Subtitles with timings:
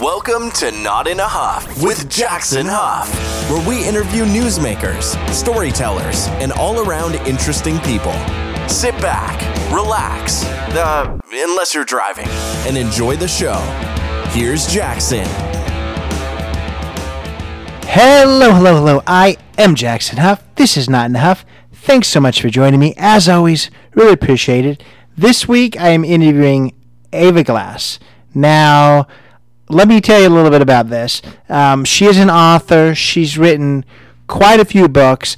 [0.00, 3.06] Welcome to Not in a Huff with Jackson Huff,
[3.50, 8.14] where we interview newsmakers, storytellers, and all around interesting people.
[8.66, 9.38] Sit back,
[9.70, 10.42] relax,
[10.74, 12.28] uh, unless you're driving,
[12.66, 13.58] and enjoy the show.
[14.30, 15.26] Here's Jackson.
[17.82, 19.02] Hello, hello, hello.
[19.06, 20.42] I am Jackson Huff.
[20.54, 21.44] This is Not in a Huff.
[21.74, 22.94] Thanks so much for joining me.
[22.96, 24.82] As always, really appreciate it.
[25.14, 26.72] This week I am interviewing
[27.12, 27.98] Ava Glass.
[28.34, 29.06] Now,
[29.70, 31.22] let me tell you a little bit about this.
[31.48, 32.94] Um, she is an author.
[32.94, 33.84] She's written
[34.26, 35.36] quite a few books.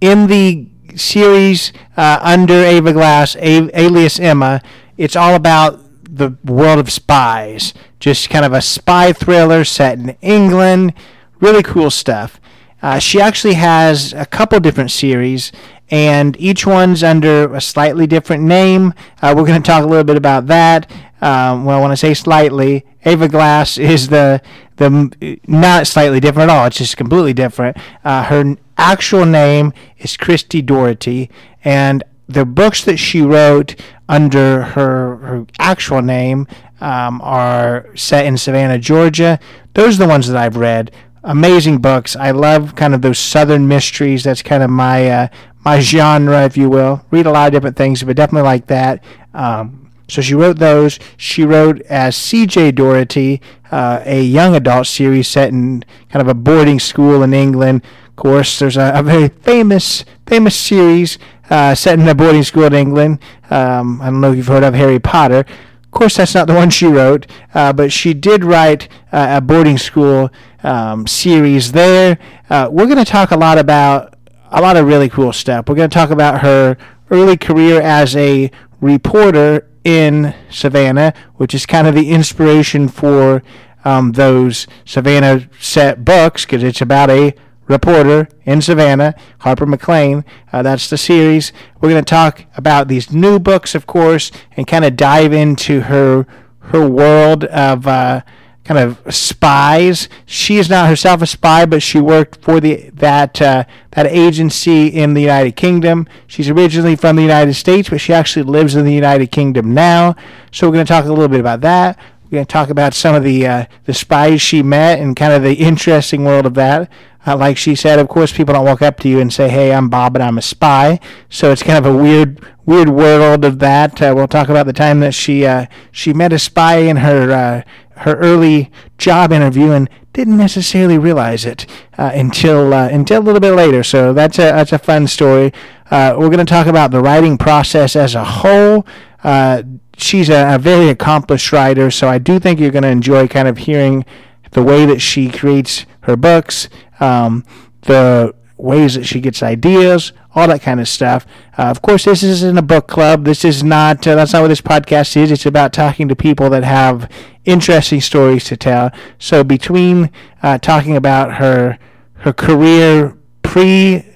[0.00, 4.60] In the series uh, under Ava Glass, a- alias Emma,
[4.96, 7.72] it's all about the world of spies.
[7.98, 10.92] Just kind of a spy thriller set in England.
[11.40, 12.40] Really cool stuff.
[12.82, 15.52] Uh, she actually has a couple different series,
[15.90, 18.92] and each one's under a slightly different name.
[19.22, 20.90] Uh, we're going to talk a little bit about that.
[21.20, 24.40] Um, well, when I want to say slightly, Ava Glass is the
[24.76, 26.66] the not slightly different at all.
[26.66, 27.76] It's just completely different.
[28.04, 31.30] Uh, her actual name is Christi Daugherty,
[31.64, 33.74] and the books that she wrote
[34.08, 36.46] under her her actual name
[36.80, 39.38] um, are set in Savannah, Georgia.
[39.74, 40.90] Those are the ones that I've read.
[41.24, 42.16] Amazing books.
[42.16, 44.24] I love kind of those southern mysteries.
[44.24, 45.28] That's kind of my uh,
[45.64, 47.04] my genre, if you will.
[47.10, 49.04] Read a lot of different things, but definitely like that.
[49.32, 49.81] Um,
[50.12, 50.98] so she wrote those.
[51.16, 52.72] She wrote as C.J.
[52.72, 57.82] Daugherty, uh, a young adult series set in kind of a boarding school in England.
[58.08, 62.64] Of course, there's a, a very famous famous series uh, set in a boarding school
[62.64, 63.20] in England.
[63.48, 65.46] Um, I don't know if you've heard of Harry Potter.
[65.84, 69.40] Of course, that's not the one she wrote, uh, but she did write uh, a
[69.40, 70.28] boarding school
[70.62, 72.18] um, series there.
[72.50, 74.14] Uh, we're going to talk a lot about
[74.50, 75.66] a lot of really cool stuff.
[75.68, 76.76] We're going to talk about her
[77.10, 78.50] early career as a
[78.82, 83.42] reporter in Savannah, which is kind of the inspiration for
[83.84, 87.34] um, those Savannah set books because it's about a
[87.66, 90.24] reporter in Savannah, Harper McClain.
[90.52, 91.52] Uh, that's the series.
[91.80, 95.82] We're going to talk about these new books, of course, and kind of dive into
[95.82, 96.26] her
[96.66, 97.86] her world of.
[97.86, 98.22] Uh,
[98.64, 100.08] kind of spies.
[100.24, 104.88] She is not herself a spy, but she worked for the that uh, that agency
[104.88, 106.08] in the United Kingdom.
[106.26, 110.14] She's originally from the United States, but she actually lives in the United Kingdom now.
[110.50, 111.98] So we're going to talk a little bit about that.
[112.24, 115.32] We're going to talk about some of the uh, the spies she met and kind
[115.32, 116.90] of the interesting world of that.
[117.24, 119.72] Uh, like she said, of course, people don't walk up to you and say, "Hey,
[119.72, 120.98] I'm Bob and I'm a spy."
[121.28, 124.02] So it's kind of a weird, weird world of that.
[124.02, 127.30] Uh, we'll talk about the time that she uh, she met a spy in her
[127.30, 127.62] uh,
[127.98, 131.66] her early job interview and didn't necessarily realize it
[131.98, 133.82] uh, until uh, until a little bit later.
[133.82, 135.52] So that's a that's a fun story.
[135.90, 138.86] Uh, we're going to talk about the writing process as a whole.
[139.22, 139.62] Uh,
[139.96, 143.46] she's a, a, very accomplished writer, so I do think you're going to enjoy kind
[143.46, 144.04] of hearing
[144.52, 147.44] the way that she creates her books, um,
[147.82, 151.26] the ways that she gets ideas, all that kind of stuff.
[151.58, 153.24] Uh, of course, this isn't a book club.
[153.24, 154.06] This is not.
[154.06, 155.30] Uh, that's not what this podcast is.
[155.30, 157.10] It's about talking to people that have
[157.44, 158.90] interesting stories to tell.
[159.18, 160.10] So between
[160.42, 161.78] uh, talking about her
[162.14, 164.06] her career pre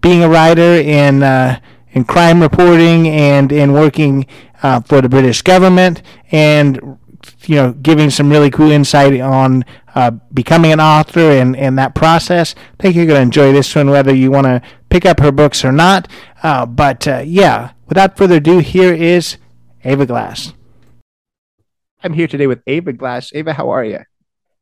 [0.00, 1.60] being a writer in uh,
[1.92, 4.26] in crime reporting and in working
[4.62, 6.98] uh, for the British government and
[7.44, 9.64] you know giving some really cool insight on
[9.94, 12.54] uh, becoming an author and, and that process.
[12.78, 15.32] I think you're going to enjoy this one whether you want to pick up her
[15.32, 16.08] books or not.
[16.42, 19.36] Uh, but uh, yeah, without further ado, here is
[19.84, 20.52] Ava Glass.
[22.02, 23.30] I'm here today with Ava Glass.
[23.34, 24.00] Ava, how are you?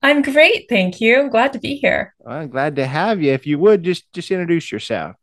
[0.03, 1.19] I'm great, thank you.
[1.19, 2.15] I'm glad to be here.
[2.21, 3.33] Well, I'm glad to have you.
[3.33, 5.16] If you would just just introduce yourself.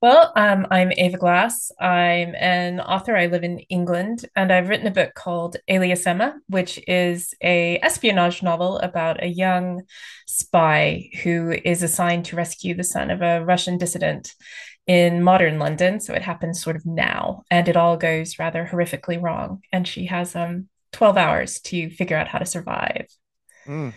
[0.00, 1.72] Well, um, I'm Ava Glass.
[1.80, 3.16] I'm an author.
[3.16, 7.80] I live in England, and I've written a book called Alias Emma, which is a
[7.80, 9.82] espionage novel about a young
[10.24, 14.36] spy who is assigned to rescue the son of a Russian dissident
[14.86, 15.98] in modern London.
[15.98, 19.62] So it happens sort of now, and it all goes rather horrifically wrong.
[19.72, 23.08] And she has um 12 hours to figure out how to survive.
[23.66, 23.92] Mm,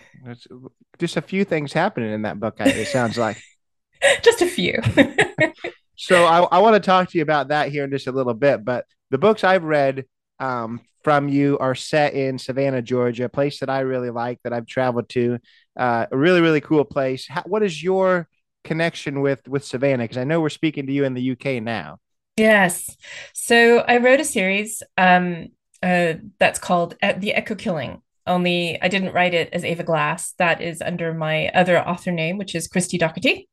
[0.98, 3.40] just a few things happening in that book, it sounds like.
[4.22, 4.80] just a few.
[5.96, 8.34] so I, I want to talk to you about that here in just a little
[8.34, 8.64] bit.
[8.64, 10.04] But the books I've read
[10.38, 14.52] um, from you are set in Savannah, Georgia, a place that I really like that
[14.52, 15.38] I've traveled to.
[15.76, 17.26] Uh, a really, really cool place.
[17.28, 18.28] How, what is your
[18.64, 20.04] connection with with Savannah?
[20.04, 21.98] Because I know we're speaking to you in the UK now.
[22.36, 22.96] Yes.
[23.34, 25.48] So I wrote a series um,
[25.82, 28.02] uh, that's called uh, The Echo Killing.
[28.26, 30.32] Only I didn't write it as Ava Glass.
[30.38, 33.48] That is under my other author name, which is Christi Daugherty.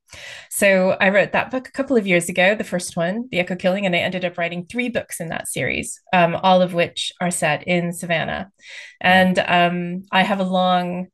[0.50, 3.56] So I wrote that book a couple of years ago, the first one, The Echo
[3.56, 7.12] Killing, and I ended up writing three books in that series, um, all of which
[7.22, 8.52] are set in Savannah.
[9.00, 11.08] And um, I have a long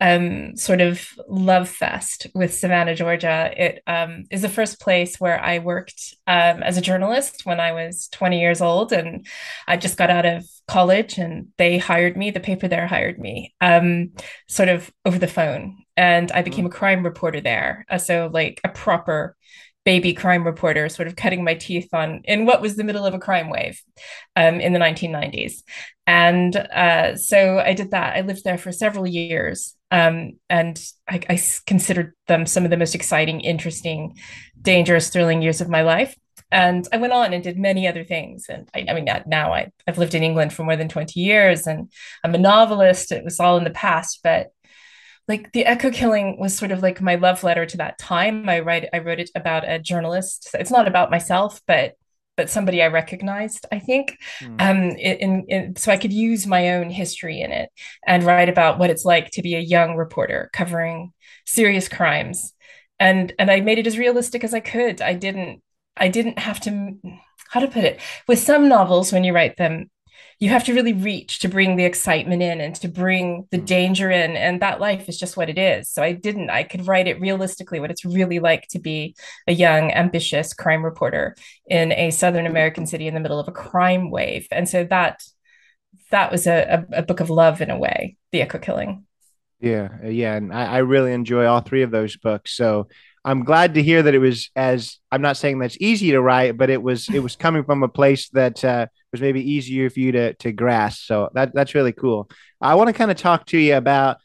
[0.00, 3.50] um, sort of love fest with Savannah, Georgia.
[3.56, 7.72] It um, is the first place where I worked um, as a journalist when I
[7.72, 9.26] was 20 years old, and
[9.66, 12.30] I just got out of college, and they hired me.
[12.30, 14.12] The paper there hired me, um,
[14.48, 17.86] sort of over the phone, and I became a crime reporter there.
[17.88, 19.36] Uh, so like a proper
[19.86, 23.14] baby crime reporter, sort of cutting my teeth on in what was the middle of
[23.14, 23.80] a crime wave
[24.34, 25.62] um, in the 1990s.
[26.08, 28.16] And uh, so I did that.
[28.16, 29.76] I lived there for several years.
[29.92, 34.16] Um, and I, I considered them some of the most exciting, interesting,
[34.60, 36.16] dangerous, thrilling years of my life.
[36.50, 38.46] And I went on and did many other things.
[38.48, 41.68] And I, I mean, now I, I've lived in England for more than 20 years
[41.68, 41.92] and
[42.24, 43.12] I'm a novelist.
[43.12, 44.48] It was all in the past, but
[45.28, 48.48] like the echo killing was sort of like my love letter to that time.
[48.48, 50.50] I write I wrote it about a journalist.
[50.54, 51.94] It's not about myself, but
[52.36, 54.18] but somebody I recognized, I think.
[54.40, 54.60] Mm.
[54.60, 57.70] Um, in, in, so I could use my own history in it
[58.06, 61.12] and write about what it's like to be a young reporter covering
[61.46, 62.52] serious crimes.
[63.00, 65.00] And and I made it as realistic as I could.
[65.02, 65.62] I didn't
[65.96, 66.98] I didn't have to
[67.50, 68.00] how to put it.
[68.28, 69.90] With some novels, when you write them,
[70.38, 73.66] you have to really reach to bring the excitement in and to bring the mm.
[73.66, 75.90] danger in and that life is just what it is.
[75.90, 79.16] So i didn't i could write it realistically what it's really like to be
[79.46, 81.36] a young ambitious crime reporter
[81.66, 84.46] in a southern american city in the middle of a crime wave.
[84.50, 85.22] And so that
[86.10, 89.04] that was a, a, a book of love in a way the echo killing.
[89.60, 92.54] Yeah yeah and I, I really enjoy all three of those books.
[92.54, 92.88] So
[93.26, 96.56] I'm glad to hear that it was as I'm not saying that's easy to write,
[96.56, 99.98] but it was it was coming from a place that uh, was maybe easier for
[99.98, 101.06] you to to grasp.
[101.06, 102.30] So that that's really cool.
[102.60, 104.18] I want to kind of talk to you about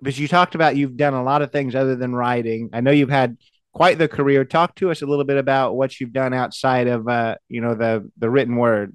[0.00, 2.70] because you talked about you've done a lot of things other than writing.
[2.72, 3.36] I know you've had
[3.72, 4.44] quite the career.
[4.44, 7.74] Talk to us a little bit about what you've done outside of uh, you know
[7.74, 8.94] the the written word.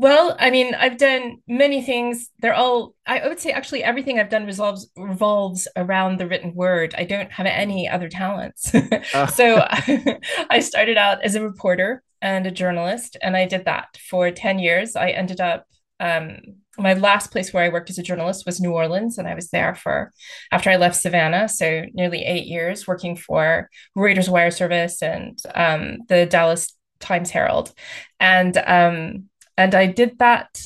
[0.00, 2.30] Well, I mean, I've done many things.
[2.38, 6.94] They're all, I would say actually everything I've done resolves revolves around the written word.
[6.96, 8.72] I don't have any other talents.
[8.72, 9.26] uh.
[9.34, 9.66] so
[10.50, 14.60] I started out as a reporter and a journalist, and I did that for 10
[14.60, 14.94] years.
[14.94, 15.66] I ended up
[15.98, 16.38] um,
[16.78, 19.50] my last place where I worked as a journalist was New Orleans, and I was
[19.50, 20.12] there for
[20.52, 25.98] after I left Savannah, so nearly eight years working for Reuters Wire Service and um,
[26.08, 27.72] the Dallas Times Herald,
[28.20, 29.28] and um,
[29.58, 30.62] and I did that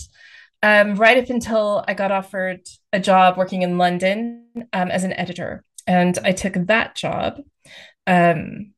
[0.62, 2.60] um, right up until I got offered
[2.92, 5.64] a job working in London um, as an editor.
[5.86, 7.40] And I took that job,
[8.06, 8.74] um,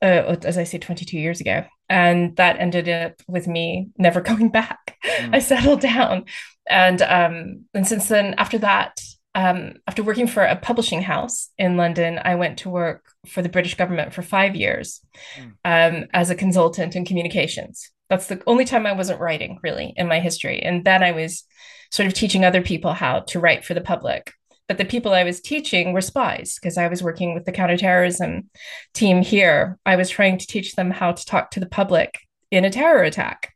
[0.00, 1.64] uh, as I say, 22 years ago.
[1.88, 4.96] And that ended up with me never going back.
[5.04, 5.34] Mm.
[5.34, 6.24] I settled down.
[6.68, 9.00] And, um, and since then, after that,
[9.34, 13.50] um, after working for a publishing house in London, I went to work for the
[13.50, 15.00] British government for five years
[15.36, 15.52] mm.
[15.64, 17.90] um, as a consultant in communications.
[18.08, 20.60] That's the only time I wasn't writing really in my history.
[20.62, 21.44] And then I was
[21.90, 24.32] sort of teaching other people how to write for the public.
[24.68, 28.50] But the people I was teaching were spies because I was working with the counterterrorism
[28.94, 29.78] team here.
[29.86, 32.18] I was trying to teach them how to talk to the public
[32.50, 33.52] in a terror attack.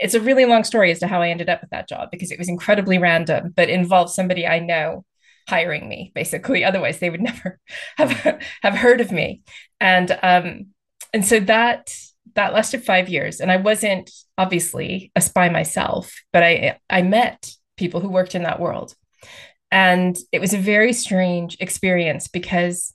[0.00, 2.30] It's a really long story as to how I ended up with that job because
[2.32, 5.04] it was incredibly random, but involved somebody I know
[5.48, 7.58] hiring me basically otherwise they would never
[7.96, 8.10] have
[8.62, 9.42] have heard of me
[9.80, 10.66] and um
[11.12, 11.92] and so that
[12.40, 13.40] that lasted five years.
[13.40, 18.44] And i wasn't obviously a spy myself but i i met people who worked in
[18.44, 18.94] that world.
[19.72, 22.92] And it was a very strange experience because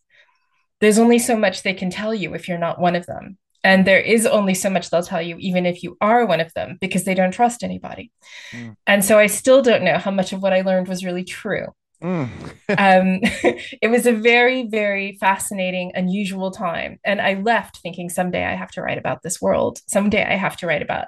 [0.82, 3.38] there's only so much they can tell you if you're not one of them.
[3.64, 6.54] And there is only so much they'll tell you even if you are one of
[6.54, 8.12] them because they don't trust anybody.
[8.52, 8.76] Mm.
[8.86, 11.68] and so i still don't know how much of what i learned was really true
[12.04, 12.30] Mm.
[12.70, 13.20] um,
[13.82, 17.00] it was a very, very fascinating, unusual time.
[17.04, 19.80] And I left thinking someday I have to write about this world.
[19.88, 21.08] Someday I have to write about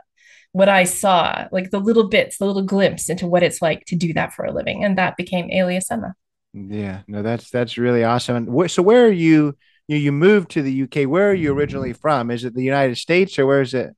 [0.52, 3.96] what I saw, like the little bits, the little glimpse into what it's like to
[3.96, 4.84] do that for a living.
[4.84, 6.16] And that became Alias Emma.
[6.54, 8.36] Yeah, no, that's that's really awesome.
[8.36, 9.56] And so where are you?
[9.88, 11.08] You you moved to the UK.
[11.08, 12.32] Where are you originally from?
[12.32, 13.96] Is it the United States or where is it?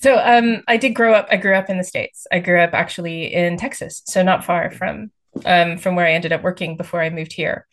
[0.00, 1.26] So um, I did grow up.
[1.30, 2.26] I grew up in the states.
[2.30, 5.10] I grew up actually in Texas, so not far from
[5.44, 7.66] um, from where I ended up working before I moved here.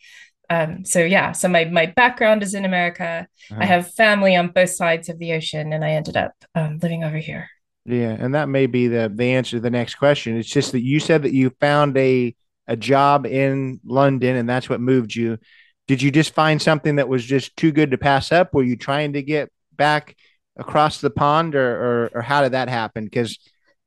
[0.48, 3.26] Um, so yeah, so my my background is in America.
[3.50, 3.60] Uh-huh.
[3.60, 7.04] I have family on both sides of the ocean, and I ended up um, living
[7.04, 7.48] over here.
[7.84, 10.36] Yeah, and that may be the the answer to the next question.
[10.36, 12.34] It's just that you said that you found a
[12.68, 15.38] a job in London, and that's what moved you.
[15.86, 18.54] Did you just find something that was just too good to pass up?
[18.54, 20.16] Were you trying to get back
[20.56, 21.70] across the pond, or
[22.04, 23.04] or, or how did that happen?
[23.04, 23.38] Because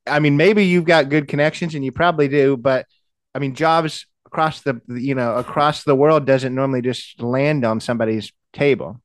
[0.05, 2.85] I mean, maybe you've got good connections, and you probably do, but
[3.33, 7.79] I mean, jobs across the you know across the world doesn't normally just land on
[7.79, 9.01] somebody's table.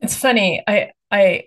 [0.00, 0.62] It's funny.
[0.66, 1.44] I I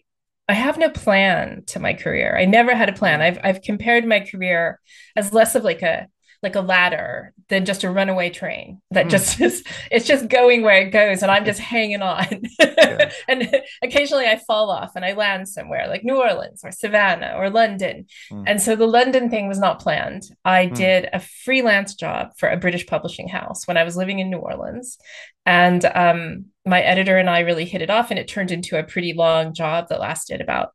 [0.47, 2.37] I have no plan to my career.
[2.37, 3.21] I never had a plan.
[3.21, 4.79] I've I've compared my career
[5.15, 6.07] as less of like a
[6.43, 9.09] like a ladder than just a runaway train that mm.
[9.09, 12.41] just is it's just going where it goes and I'm just hanging on.
[12.59, 13.11] yeah.
[13.27, 17.49] and occasionally I fall off and I land somewhere like New Orleans or Savannah or
[17.49, 18.05] London.
[18.31, 18.43] Mm.
[18.45, 20.23] And so the London thing was not planned.
[20.43, 20.75] I mm.
[20.75, 24.37] did a freelance job for a British publishing house when I was living in New
[24.37, 24.97] Orleans.
[25.45, 28.83] And um, my editor and I really hit it off and it turned into a
[28.83, 30.69] pretty long job that lasted about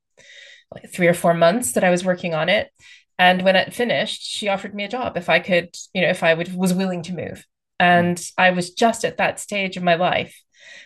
[0.75, 2.71] like three or four months that I was working on it.
[3.19, 6.23] And when it finished, she offered me a job if I could, you know, if
[6.23, 7.45] I would was willing to move.
[7.81, 10.41] And I was just at that stage of my life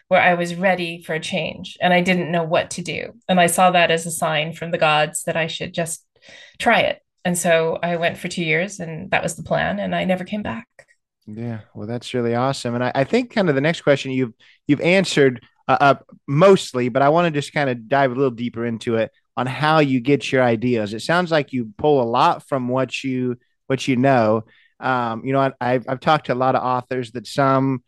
[0.09, 3.15] where I was ready for a change and I didn't know what to do.
[3.29, 6.05] And I saw that as a sign from the gods that I should just
[6.59, 7.01] try it.
[7.25, 9.79] And so I went for two years and that was the plan.
[9.79, 10.67] And I never came back.
[11.27, 11.61] Yeah.
[11.75, 12.75] Well, that's really awesome.
[12.75, 14.33] And I, I think kind of the next question you've,
[14.67, 15.95] you've answered uh, uh,
[16.27, 19.47] mostly, but I want to just kind of dive a little deeper into it on
[19.47, 20.95] how you get your ideas.
[20.95, 23.37] It sounds like you pull a lot from what you
[23.67, 24.45] what you know.
[24.81, 27.83] Um, you know, I, I've I've talked to a lot of authors that some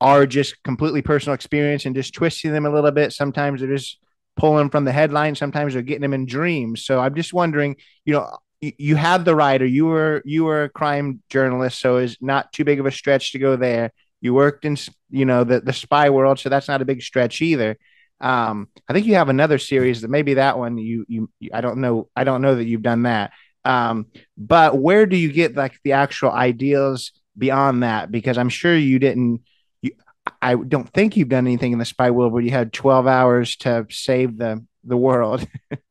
[0.00, 3.12] are just completely personal experience and just twisting them a little bit.
[3.12, 3.98] Sometimes they're just
[4.36, 5.34] pulling from the headline.
[5.34, 6.84] Sometimes they're getting them in dreams.
[6.84, 9.66] So I'm just wondering, you know, you have the writer.
[9.66, 13.32] You were you were a crime journalist, so it's not too big of a stretch
[13.32, 13.92] to go there.
[14.20, 14.76] You worked in
[15.10, 17.76] you know the the spy world, so that's not a big stretch either.
[18.20, 21.78] Um, I think you have another series that maybe that one you, you, I don't
[21.78, 23.32] know I don't know that you've done that.
[23.64, 24.06] Um,
[24.36, 28.10] but where do you get like the actual ideas beyond that?
[28.10, 29.42] Because I'm sure you didn't.
[29.82, 29.92] You,
[30.40, 33.56] I don't think you've done anything in the spy world where you had 12 hours
[33.56, 35.46] to save the the world.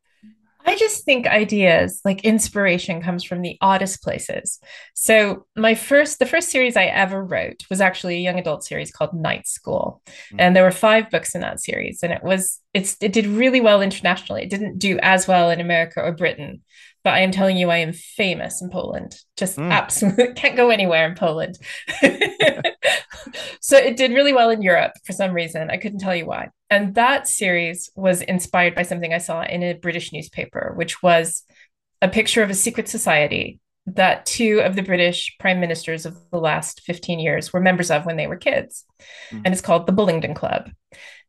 [0.68, 4.60] I just think ideas like inspiration comes from the oddest places.
[4.94, 8.92] So my first the first series I ever wrote was actually a young adult series
[8.92, 10.02] called Night School.
[10.08, 10.42] Mm-hmm.
[10.42, 13.62] And there were five books in that series and it was it's it did really
[13.62, 14.44] well internationally.
[14.44, 16.62] It didn't do as well in America or Britain,
[17.08, 19.16] but I am telling you, I am famous in Poland.
[19.38, 19.72] Just mm.
[19.72, 21.58] absolutely can't go anywhere in Poland.
[23.62, 25.70] so it did really well in Europe for some reason.
[25.70, 26.50] I couldn't tell you why.
[26.70, 31.44] And that series was inspired by something I saw in a British newspaper, which was
[32.02, 36.40] a picture of a secret society that two of the British prime ministers of the
[36.40, 38.84] last 15 years were members of when they were kids.
[39.32, 39.44] Mm.
[39.46, 40.72] And it's called the Bullingdon Club.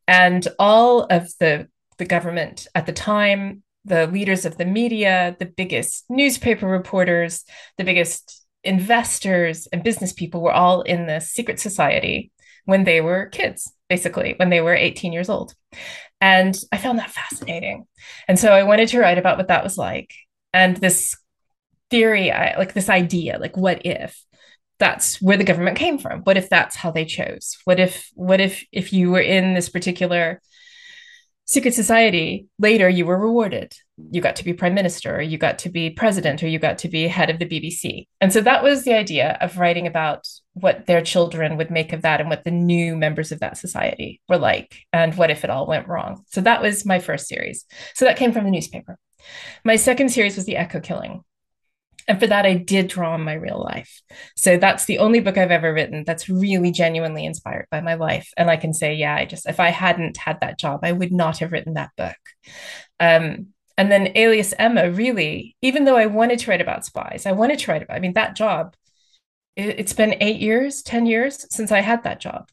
[0.09, 1.69] And all of the
[1.99, 7.43] the government at the time the leaders of the media, the biggest newspaper reporters,
[7.77, 12.31] the biggest investors and business people were all in the secret society
[12.65, 15.53] when they were kids, basically, when they were 18 years old.
[16.21, 17.85] And I found that fascinating.
[18.27, 20.13] And so I wanted to write about what that was like.
[20.53, 21.17] And this
[21.89, 24.23] theory, I, like this idea, like what if
[24.77, 26.21] that's where the government came from?
[26.21, 27.57] What if that's how they chose?
[27.63, 30.41] What if, what if, if you were in this particular
[31.49, 33.73] secret society later you were rewarded.
[34.11, 36.77] You got to be prime minister or you got to be president or you got
[36.79, 40.27] to be head of the bbc and so that was the idea of writing about
[40.53, 44.21] what their children would make of that and what the new members of that society
[44.29, 46.23] were like and what if it all went wrong.
[46.27, 47.65] So that was my first series.
[47.95, 48.97] So that came from the newspaper.
[49.63, 51.23] My second series was the echo killing
[52.09, 54.01] and for that, I did draw on my real life.
[54.35, 58.31] So that's the only book I've ever written that's really genuinely inspired by my life.
[58.35, 61.11] And I can say, yeah, I just, if I hadn't had that job, I would
[61.11, 62.17] not have written that book.
[62.99, 67.33] Um, and then Alias Emma, really, even though I wanted to write about spies, I
[67.33, 68.75] wanted to write about, I mean, that job,
[69.55, 72.49] it, has been eight years, 10 years since I had that job.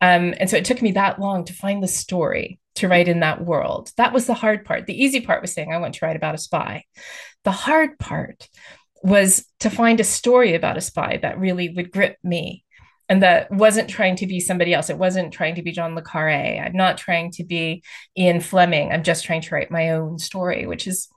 [0.00, 3.20] Um, and so it took me that long to find the story to write in
[3.20, 3.90] that world.
[3.96, 4.86] That was the hard part.
[4.86, 6.84] The easy part was saying I want to write about a spy.
[7.44, 8.48] The hard part
[9.02, 12.64] was to find a story about a spy that really would grip me
[13.08, 14.88] and that wasn't trying to be somebody else.
[14.88, 16.62] It wasn't trying to be John Le Carre.
[16.64, 17.82] I'm not trying to be
[18.16, 18.92] Ian Fleming.
[18.92, 21.08] I'm just trying to write my own story, which is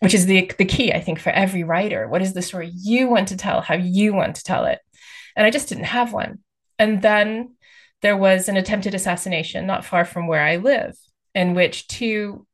[0.00, 2.08] which is the the key, I think, for every writer.
[2.08, 4.78] What is the story you want to tell, how you want to tell it?
[5.36, 6.38] And I just didn't have one.
[6.78, 7.56] And then
[8.02, 10.96] there was an attempted assassination not far from where I live,
[11.34, 12.46] in which two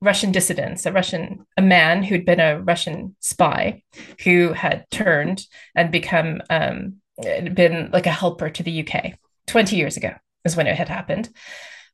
[0.00, 3.82] Russian dissidents, a Russian, a man who'd been a Russian spy
[4.24, 9.14] who had turned and become, um, been like a helper to the UK
[9.48, 10.12] 20 years ago
[10.44, 11.30] is when it had happened.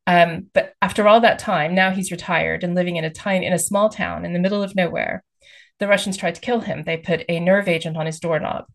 [0.07, 3.55] Um, but after all that time, now he's retired and living in a tiny, in
[3.55, 5.25] a small town in the middle of nowhere.
[5.81, 6.85] The Russians tried to kill him.
[6.85, 8.67] They put a nerve agent on his doorknob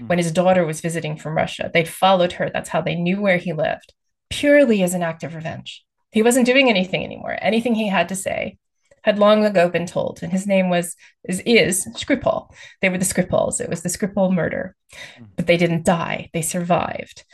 [0.00, 0.08] mm.
[0.08, 1.70] when his daughter was visiting from Russia.
[1.72, 2.50] They'd followed her.
[2.50, 3.92] That's how they knew where he lived,
[4.30, 5.84] purely as an act of revenge.
[6.10, 7.36] He wasn't doing anything anymore.
[7.40, 8.56] Anything he had to say
[9.02, 12.50] had long ago been told, and his name was is, is Skripal.
[12.80, 13.60] They were the Skripals.
[13.60, 14.74] It was the Skripal murder,
[15.16, 15.24] hmm.
[15.36, 16.30] but they didn't die.
[16.32, 17.24] They survived,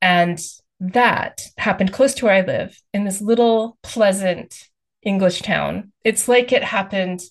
[0.00, 0.38] and
[0.80, 4.68] that happened close to where I live in this little pleasant
[5.02, 5.92] English town.
[6.04, 7.22] It's like it happened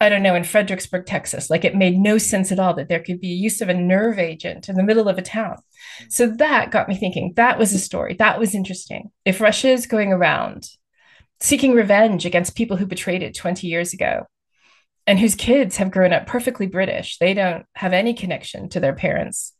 [0.00, 1.48] I don't know, in Fredericksburg, Texas.
[1.48, 4.18] Like it made no sense at all that there could be use of a nerve
[4.18, 5.56] agent in the middle of a town.
[5.98, 6.04] Hmm.
[6.10, 8.14] So that got me thinking that was a story.
[8.14, 9.10] That was interesting.
[9.24, 10.68] If Russia is going around
[11.44, 14.24] seeking revenge against people who betrayed it 20 years ago
[15.06, 18.94] and whose kids have grown up perfectly British, they don't have any connection to their
[18.94, 19.52] parents'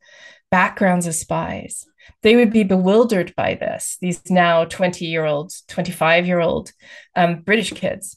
[0.51, 1.85] backgrounds as spies.
[2.23, 6.73] They would be bewildered by this, these now 20 year old, 25 year old
[7.17, 8.17] um, British kids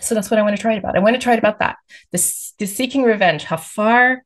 [0.00, 0.96] so that's what I want to write about.
[0.96, 1.76] I want to write about that
[2.12, 4.22] the, the seeking revenge, how far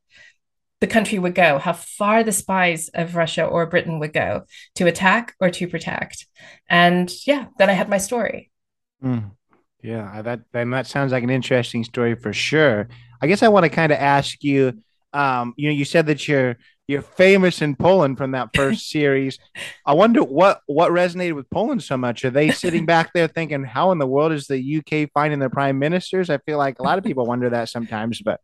[0.83, 4.43] the country would go, how far the spies of Russia or Britain would go
[4.75, 6.27] to attack or to protect.
[6.69, 8.51] And yeah, then I had my story.
[9.03, 9.31] Mm.
[9.81, 12.89] Yeah, that that sounds like an interesting story for sure.
[13.21, 14.83] I guess I want to kind of ask you.
[15.13, 16.57] Um, you know, you said that you're
[16.89, 19.39] you're famous in Poland from that first series.
[19.87, 22.25] I wonder what what resonated with Poland so much.
[22.25, 25.51] Are they sitting back there thinking, "How in the world is the UK finding their
[25.51, 28.41] prime ministers?" I feel like a lot of people wonder that sometimes, but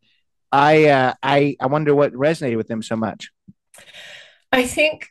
[0.52, 3.30] I uh, I I wonder what resonated with them so much.
[4.52, 5.08] I think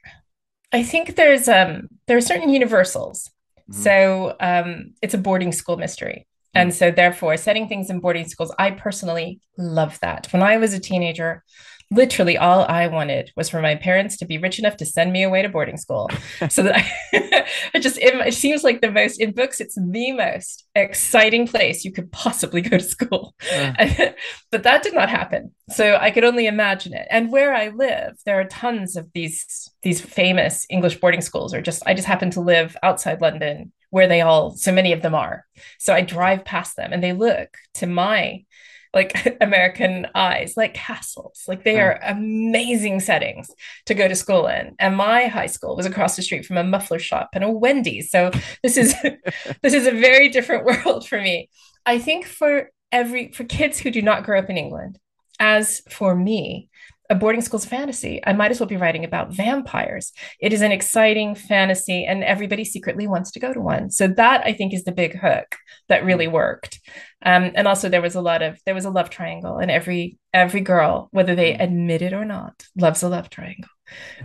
[0.72, 3.30] I think there's um there are certain universals.
[3.70, 3.82] Mm-hmm.
[3.82, 6.26] So um, it's a boarding school mystery.
[6.58, 10.28] And so, therefore, setting things in boarding schools, I personally love that.
[10.32, 11.44] When I was a teenager,
[11.90, 15.24] literally all I wanted was for my parents to be rich enough to send me
[15.24, 16.10] away to boarding school.
[16.50, 16.92] so that I,
[17.74, 21.86] it just it, it, seems like the most in books, it's the most exciting place
[21.86, 23.36] you could possibly go to school.
[23.50, 24.14] Yeah.
[24.52, 25.52] but that did not happen.
[25.70, 27.08] So I could only imagine it.
[27.10, 31.62] And where I live, there are tons of these these famous English boarding schools, or
[31.62, 35.16] just I just happen to live outside London where they all so many of them
[35.16, 35.46] are.
[35.80, 38.46] So I drive past them and they look to my
[38.94, 41.44] like American eyes, like castles.
[41.48, 42.18] Like they are hmm.
[42.18, 43.50] amazing settings
[43.86, 44.76] to go to school in.
[44.80, 48.10] And my high school was across the street from a muffler shop and a Wendy's.
[48.10, 48.32] So
[48.64, 48.96] this is
[49.62, 51.50] this is a very different world for me.
[51.86, 55.00] I think for every for kids who do not grow up in England,
[55.40, 56.70] as for me,
[57.10, 58.22] a boarding school's fantasy.
[58.26, 60.12] I might as well be writing about vampires.
[60.40, 63.90] It is an exciting fantasy, and everybody secretly wants to go to one.
[63.90, 65.56] So that I think is the big hook
[65.90, 66.34] that really hmm.
[66.34, 66.80] worked.
[67.26, 70.18] Um, and also there was a lot of there was a love triangle, and every
[70.34, 71.62] every girl, whether they hmm.
[71.62, 73.70] admit it or not, loves a love triangle.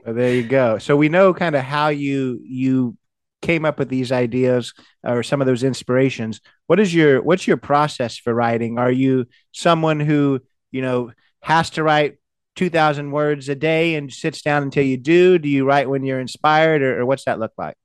[0.04, 0.78] well, there you go.
[0.78, 2.96] So we know kind of how you you
[3.42, 6.40] came up with these ideas or some of those inspirations.
[6.66, 8.78] What is your what's your process for writing?
[8.78, 12.18] Are you someone who you know has to write
[12.56, 15.38] 2000 words a day and sits down until you do.
[15.38, 17.76] Do you write when you're inspired or, or what's that look like?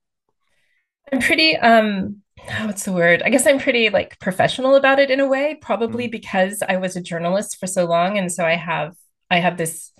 [1.11, 2.21] I'm pretty um
[2.63, 3.21] what's the word?
[3.23, 6.11] I guess i'm pretty like professional about it in a way probably mm.
[6.11, 8.17] because i was a journalist for so long.
[8.17, 8.95] And so i have
[9.29, 9.91] i have this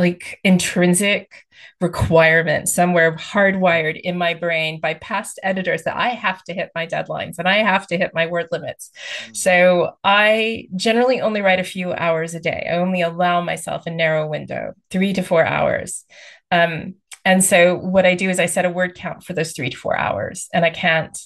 [0.00, 1.46] like intrinsic
[1.80, 6.86] requirement somewhere hardwired in my brain by past editors that I have to hit my
[6.86, 8.90] deadlines and I have to hit my word limits.
[9.26, 9.36] Mm.
[9.36, 12.66] So I generally only write a few hours a day.
[12.70, 16.04] I only allow myself a narrow window, three to four hours.
[16.50, 19.70] Um, and so what I do is I set a word count for those three
[19.70, 21.16] to four hours, and I can't.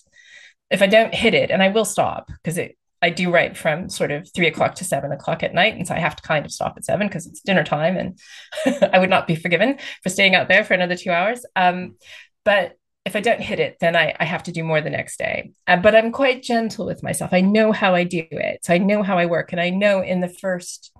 [0.71, 3.91] If I don't hit it, and I will stop because it I do write from
[3.91, 5.75] sort of three o'clock to seven o'clock at night.
[5.75, 8.19] And so I have to kind of stop at seven because it's dinner time and
[8.95, 11.45] I would not be forgiven for staying out there for another two hours.
[11.55, 11.97] Um,
[12.47, 15.19] but if I don't hit it, then I, I have to do more the next
[15.19, 15.51] day.
[15.67, 17.35] Uh, but I'm quite gentle with myself.
[17.35, 18.65] I know how I do it.
[18.65, 19.53] So I know how I work.
[19.53, 20.91] And I know in the first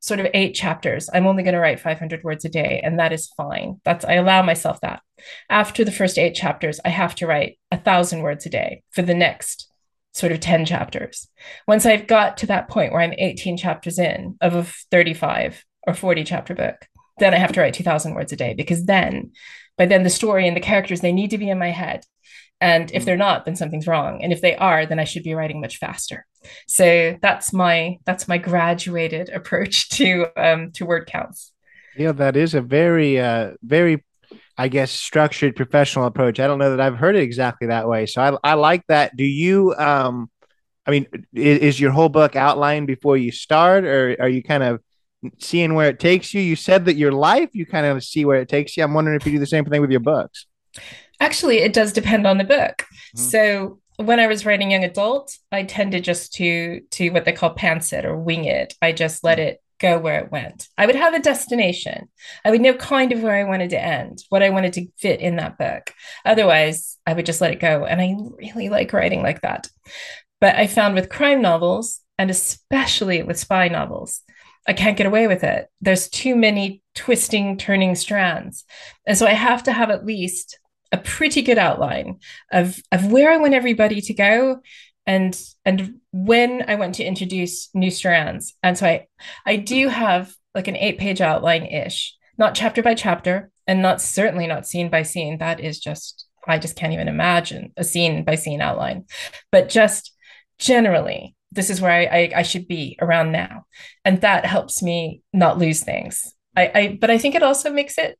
[0.00, 2.82] sort of eight chapters, I'm only going to write 500 words a day.
[2.84, 3.80] And that is fine.
[3.86, 5.00] That's, I allow myself that.
[5.48, 9.00] After the first eight chapters, I have to write a thousand words a day for
[9.00, 9.69] the next
[10.12, 11.28] sort of 10 chapters.
[11.66, 15.94] Once I've got to that point where I'm 18 chapters in of a 35 or
[15.94, 16.86] 40 chapter book,
[17.18, 19.32] then I have to write 2000 words a day because then
[19.78, 22.04] by then the story and the characters they need to be in my head.
[22.60, 23.04] And if mm.
[23.06, 24.22] they're not, then something's wrong.
[24.22, 26.26] And if they are, then I should be writing much faster.
[26.66, 31.52] So that's my that's my graduated approach to um, to word counts.
[31.96, 34.04] Yeah, that is a very uh, very
[34.60, 36.38] I guess, structured professional approach.
[36.38, 38.04] I don't know that I've heard it exactly that way.
[38.04, 39.16] So I, I like that.
[39.16, 40.30] Do you, um,
[40.84, 44.62] I mean, is, is your whole book outlined before you start, or are you kind
[44.62, 44.82] of
[45.38, 46.42] seeing where it takes you?
[46.42, 48.84] You said that your life, you kind of see where it takes you.
[48.84, 50.44] I'm wondering if you do the same thing with your books.
[51.20, 52.84] Actually, it does depend on the book.
[53.16, 53.18] Mm-hmm.
[53.18, 57.54] So when I was writing young adult, I tended just to to what they call
[57.54, 58.74] pants it or wing it.
[58.82, 59.48] I just let mm-hmm.
[59.48, 60.68] it go where it went.
[60.78, 62.08] I would have a destination.
[62.44, 65.20] I would know kind of where I wanted to end, what I wanted to fit
[65.20, 65.92] in that book.
[66.24, 67.84] Otherwise, I would just let it go.
[67.84, 69.68] And I really like writing like that.
[70.40, 74.20] But I found with crime novels, and especially with spy novels,
[74.66, 75.68] I can't get away with it.
[75.80, 78.64] There's too many twisting, turning strands.
[79.06, 80.58] And so I have to have at least
[80.92, 82.18] a pretty good outline
[82.52, 84.60] of, of where I want everybody to go
[85.10, 88.54] and and when I went to introduce new strands.
[88.62, 89.08] And so I
[89.44, 94.00] I do have like an eight page outline ish, not chapter by chapter, and not
[94.00, 95.38] certainly not scene by scene.
[95.38, 99.06] That is just I just can't even imagine a scene by scene outline,
[99.50, 100.12] but just
[100.58, 103.66] generally this is where I, I, I should be around now,
[104.04, 106.32] and that helps me not lose things.
[106.56, 108.16] I, I but I think it also makes it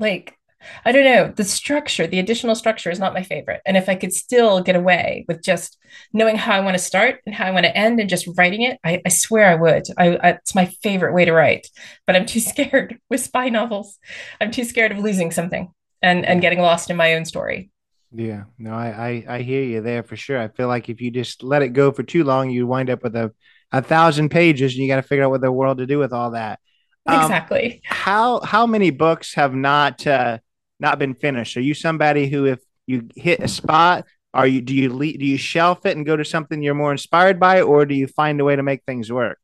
[0.00, 0.36] like
[0.84, 1.32] I don't know.
[1.34, 3.60] The structure, the additional structure is not my favorite.
[3.66, 5.78] And if I could still get away with just
[6.12, 8.62] knowing how I want to start and how I want to end and just writing
[8.62, 9.84] it, I, I swear I would.
[9.98, 11.68] I, I, it's my favorite way to write.
[12.06, 13.98] But I'm too scared with spy novels.
[14.40, 15.72] I'm too scared of losing something
[16.02, 17.70] and, and getting lost in my own story.
[18.14, 20.38] Yeah, no, I, I, I hear you there for sure.
[20.38, 23.02] I feel like if you just let it go for too long, you wind up
[23.02, 23.32] with a,
[23.70, 26.12] a thousand pages and you got to figure out what the world to do with
[26.12, 26.60] all that.
[27.06, 27.80] Um, exactly.
[27.84, 30.38] How how many books have not uh,
[30.82, 31.56] not been finished?
[31.56, 35.38] Are you somebody who, if you hit a spot, are you do you do you
[35.38, 38.44] shelf it and go to something you're more inspired by, or do you find a
[38.44, 39.38] way to make things work?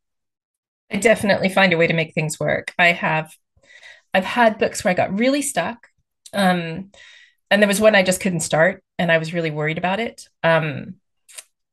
[0.91, 2.73] I definitely find a way to make things work.
[2.79, 3.33] I have,
[4.15, 5.89] I've had books where I got really stuck,
[6.33, 6.91] um,
[7.51, 10.27] and there was one I just couldn't start, and I was really worried about it.
[10.43, 10.97] Um,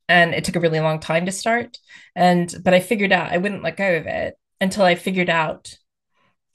[0.07, 1.77] and it took a really long time to start,
[2.15, 5.77] and but I figured out I wouldn't let go of it until I figured out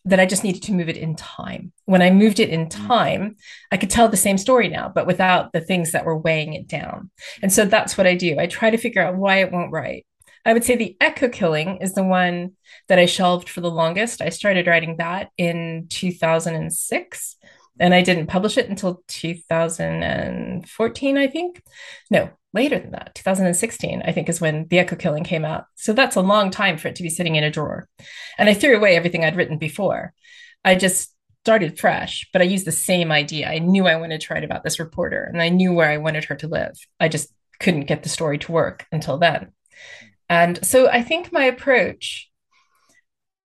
[0.04, 1.72] that I just needed to move it in time.
[1.84, 2.88] When I moved it in mm.
[2.88, 3.36] time,
[3.70, 6.66] I could tell the same story now, but without the things that were weighing it
[6.66, 7.10] down.
[7.42, 8.38] And so that's what I do.
[8.38, 10.06] I try to figure out why it won't write.
[10.44, 12.52] I would say the echo killing is the one
[12.88, 14.22] that I shelved for the longest.
[14.22, 17.36] I started writing that in 2006
[17.80, 21.62] and I didn't publish it until 2014, I think.
[22.10, 25.66] No, later than that 2016 i think is when the echo killing came out.
[25.76, 27.88] So that's a long time for it to be sitting in a drawer.
[28.38, 30.12] And i threw away everything i'd written before.
[30.64, 33.48] I just started fresh but i used the same idea.
[33.48, 36.24] I knew i wanted to write about this reporter and i knew where i wanted
[36.24, 36.76] her to live.
[36.98, 39.52] I just couldn't get the story to work until then.
[40.28, 42.30] And so i think my approach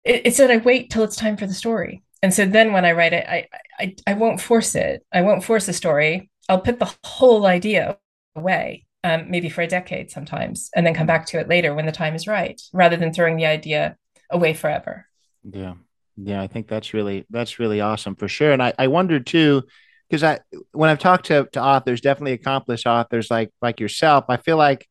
[0.04, 2.92] is that i wait till it's time for the story and so then when i
[2.92, 3.46] write it I,
[3.78, 7.98] I i won't force it i won't force a story i'll put the whole idea
[8.37, 11.87] away um, maybe for a decade sometimes, and then come back to it later when
[11.87, 13.96] the time is right, rather than throwing the idea
[14.31, 15.07] away forever.
[15.44, 15.74] Yeah,
[16.16, 18.52] yeah, I think that's really that's really awesome for sure.
[18.52, 19.62] And I I wonder too,
[20.09, 20.40] because I
[20.72, 24.88] when I've talked to to authors, definitely accomplished authors like like yourself, I feel like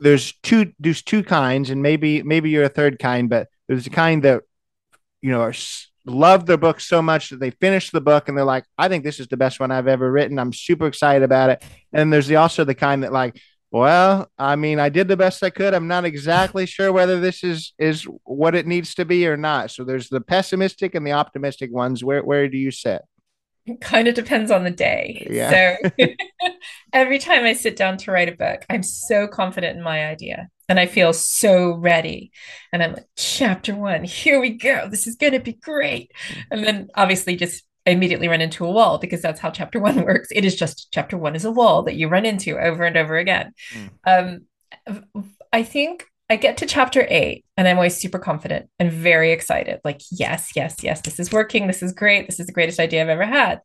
[0.00, 3.90] there's two there's two kinds, and maybe maybe you're a third kind, but there's a
[3.90, 4.42] kind that
[5.22, 5.54] you know are
[6.06, 9.04] love their book so much that they finish the book and they're like, I think
[9.04, 10.38] this is the best one I've ever written.
[10.38, 11.62] I'm super excited about it.
[11.92, 15.42] And there's the, also the kind that like, well, I mean, I did the best
[15.42, 15.74] I could.
[15.74, 19.70] I'm not exactly sure whether this is is what it needs to be or not.
[19.70, 22.02] So there's the pessimistic and the optimistic ones.
[22.02, 23.02] Where where do you sit?
[23.66, 25.24] It kind of depends on the day.
[25.30, 25.76] Yeah.
[26.00, 26.06] So
[26.92, 30.48] every time I sit down to write a book, I'm so confident in my idea
[30.70, 32.30] and I feel so ready.
[32.72, 34.88] And I'm like, chapter one, here we go.
[34.88, 36.12] This is going to be great.
[36.48, 40.28] And then obviously just immediately run into a wall because that's how chapter one works.
[40.30, 43.16] It is just chapter one is a wall that you run into over and over
[43.16, 43.52] again.
[43.74, 44.46] Mm.
[44.86, 45.02] Um,
[45.52, 49.80] I think I get to chapter eight and I'm always super confident and very excited.
[49.82, 51.66] Like, yes, yes, yes, this is working.
[51.66, 52.28] This is great.
[52.28, 53.60] This is the greatest idea I've ever had.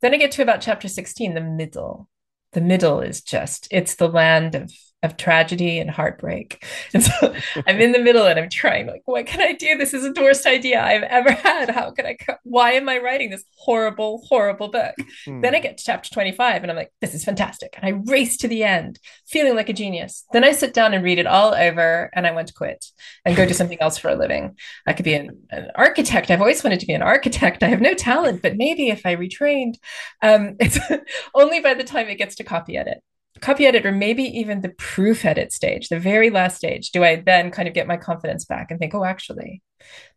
[0.00, 2.08] Then I get to about chapter 16, the middle.
[2.52, 4.72] The middle is just, it's the land of
[5.06, 6.64] of tragedy and heartbreak.
[6.94, 7.34] And so
[7.66, 9.76] I'm in the middle and I'm trying, like, what can I do?
[9.76, 11.68] This is the worst idea I've ever had.
[11.68, 14.94] How can I, why am I writing this horrible, horrible book?
[15.24, 15.42] Hmm.
[15.42, 17.76] Then I get to chapter 25 and I'm like, this is fantastic.
[17.76, 20.24] And I race to the end, feeling like a genius.
[20.32, 22.86] Then I sit down and read it all over and I want to quit
[23.24, 24.56] and go do something else for a living.
[24.86, 26.30] I could be an, an architect.
[26.30, 27.62] I've always wanted to be an architect.
[27.62, 29.74] I have no talent, but maybe if I retrained,
[30.22, 30.78] um, it's
[31.34, 33.02] only by the time it gets to copy edit
[33.40, 37.16] copy edit or maybe even the proof edit stage, the very last stage, do I
[37.16, 39.62] then kind of get my confidence back and think, oh, actually,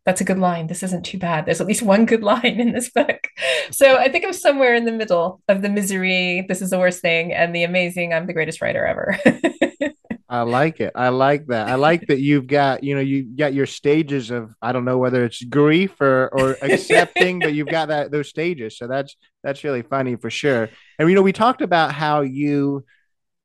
[0.06, 0.68] that's a good line.
[0.68, 1.46] This isn't too bad.
[1.46, 3.28] There's at least one good line in this book.
[3.72, 7.02] So I think I'm somewhere in the middle of the misery, this is the worst
[7.02, 9.18] thing, and the amazing, I'm the greatest writer ever.
[10.32, 10.92] I like it.
[10.94, 11.68] I like that.
[11.68, 15.00] I like that you've got, you know, you got your stages of I don't know
[15.00, 18.78] whether it's grief or or accepting, but you've got that those stages.
[18.78, 20.70] So that's that's really funny for sure.
[21.00, 22.86] And you know, we talked about how you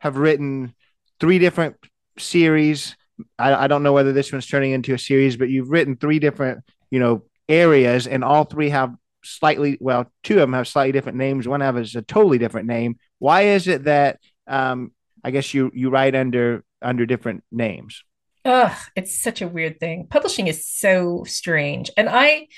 [0.04, 0.74] have written
[1.18, 1.76] three different
[2.18, 2.94] series
[3.38, 6.18] I, I don't know whether this one's turning into a series, but you've written three
[6.18, 10.92] different, you know, areas, and all three have slightly well, two of them have slightly
[10.92, 11.46] different names.
[11.46, 12.96] One of them has a totally different name.
[13.18, 18.02] Why is it that um, I guess you you write under under different names?
[18.44, 20.06] Ugh, it's such a weird thing.
[20.08, 22.48] Publishing is so strange, and I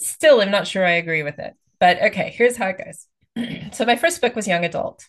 [0.00, 1.54] still am not sure I agree with it.
[1.78, 3.72] But okay, here's how it goes.
[3.72, 5.04] so my first book was young adult,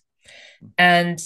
[0.78, 1.20] and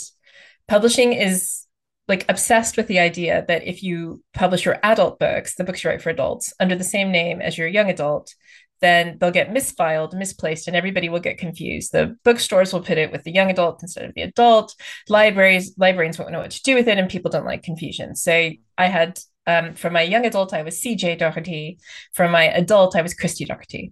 [0.71, 1.67] publishing is
[2.07, 5.89] like obsessed with the idea that if you publish your adult books, the books you
[5.89, 8.33] write for adults, under the same name as your young adult,
[8.79, 11.91] then they'll get misfiled, misplaced, and everybody will get confused.
[11.91, 14.73] The bookstores will put it with the young adult instead of the adult.
[15.09, 18.15] Libraries, librarians won't know what to do with it, and people don't like confusion.
[18.15, 21.79] So I had um, for my young adult, I was CJ Daugherty.
[22.13, 23.91] For my adult, I was Christi Daugherty.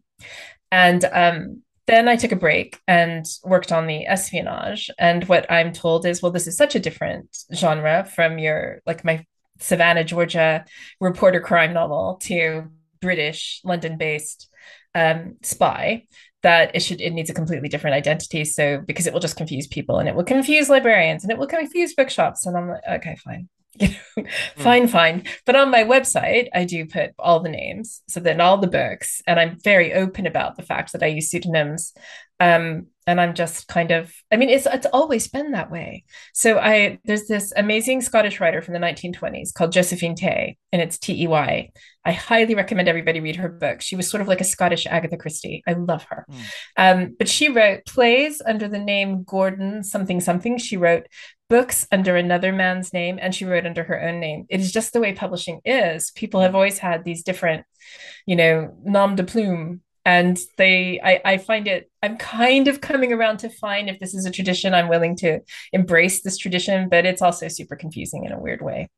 [0.72, 4.92] And um, then I took a break and worked on the espionage.
[5.00, 9.04] And what I'm told is, well, this is such a different genre from your, like
[9.04, 9.26] my
[9.58, 10.66] Savannah, Georgia
[11.02, 12.68] reporter crime novel to
[13.02, 14.50] British, London based
[14.94, 16.06] um, spy
[16.42, 18.46] that it should it needs a completely different identity.
[18.46, 21.48] So because it will just confuse people and it will confuse librarians and it will
[21.48, 22.46] confuse bookshops.
[22.46, 24.24] And i'm like okay fine you know,
[24.56, 24.90] fine, mm.
[24.90, 25.24] fine.
[25.46, 29.22] But on my website, I do put all the names, so then all the books,
[29.28, 31.94] and I'm very open about the fact that I use pseudonyms.
[32.40, 36.04] Um, and I'm just kind of, I mean, it's it's always been that way.
[36.34, 41.00] So I there's this amazing Scottish writer from the 1920s called Josephine Tey, and it's
[41.00, 41.72] T E Y.
[42.06, 43.82] I highly recommend everybody read her book.
[43.82, 45.64] She was sort of like a Scottish Agatha Christie.
[45.68, 46.26] I love her.
[46.30, 46.36] Mm.
[46.78, 50.60] Um, but she wrote plays under the name Gordon something something.
[50.60, 51.08] She wrote
[51.50, 54.46] books under another man's name and she wrote under her own name.
[54.50, 56.12] It is just the way publishing is.
[56.12, 57.66] People have always had these different,
[58.28, 59.82] you know, nom de plume.
[60.10, 64.16] And they, I, I find it, I'm kind of coming around to find if this
[64.16, 65.42] is a tradition, I'm willing to
[65.72, 68.90] embrace this tradition, but it's also super confusing in a weird way.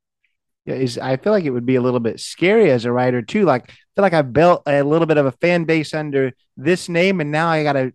[0.66, 3.22] Yeah, is I feel like it would be a little bit scary as a writer
[3.22, 3.44] too.
[3.44, 6.88] Like I feel like I've built a little bit of a fan base under this
[6.88, 7.92] name, and now I got to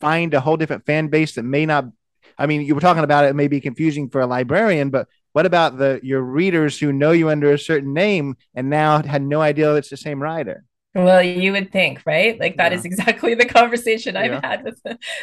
[0.00, 1.90] find a whole different fan base that may not
[2.38, 5.44] I mean, you were talking about it may be confusing for a librarian, but what
[5.44, 9.42] about the your readers who know you under a certain name and now had no
[9.42, 10.64] idea it's the same writer?
[10.94, 12.38] Well, you would think, right?
[12.38, 12.78] Like that yeah.
[12.78, 14.40] is exactly the conversation I've yeah.
[14.42, 14.80] had with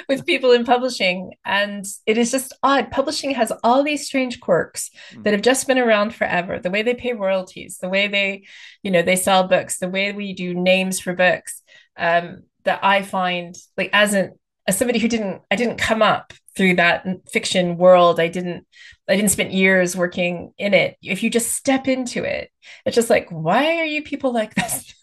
[0.08, 2.90] with people in publishing, and it is just odd.
[2.90, 5.24] Publishing has all these strange quirks mm.
[5.24, 6.60] that have just been around forever.
[6.60, 8.46] The way they pay royalties, the way they,
[8.82, 11.62] you know, they sell books, the way we do names for books.
[11.98, 16.34] Um, that I find like as an as somebody who didn't I didn't come up
[16.56, 18.66] through that fiction world i didn't
[19.08, 22.52] i didn't spend years working in it if you just step into it
[22.84, 24.97] it's just like why are you people like this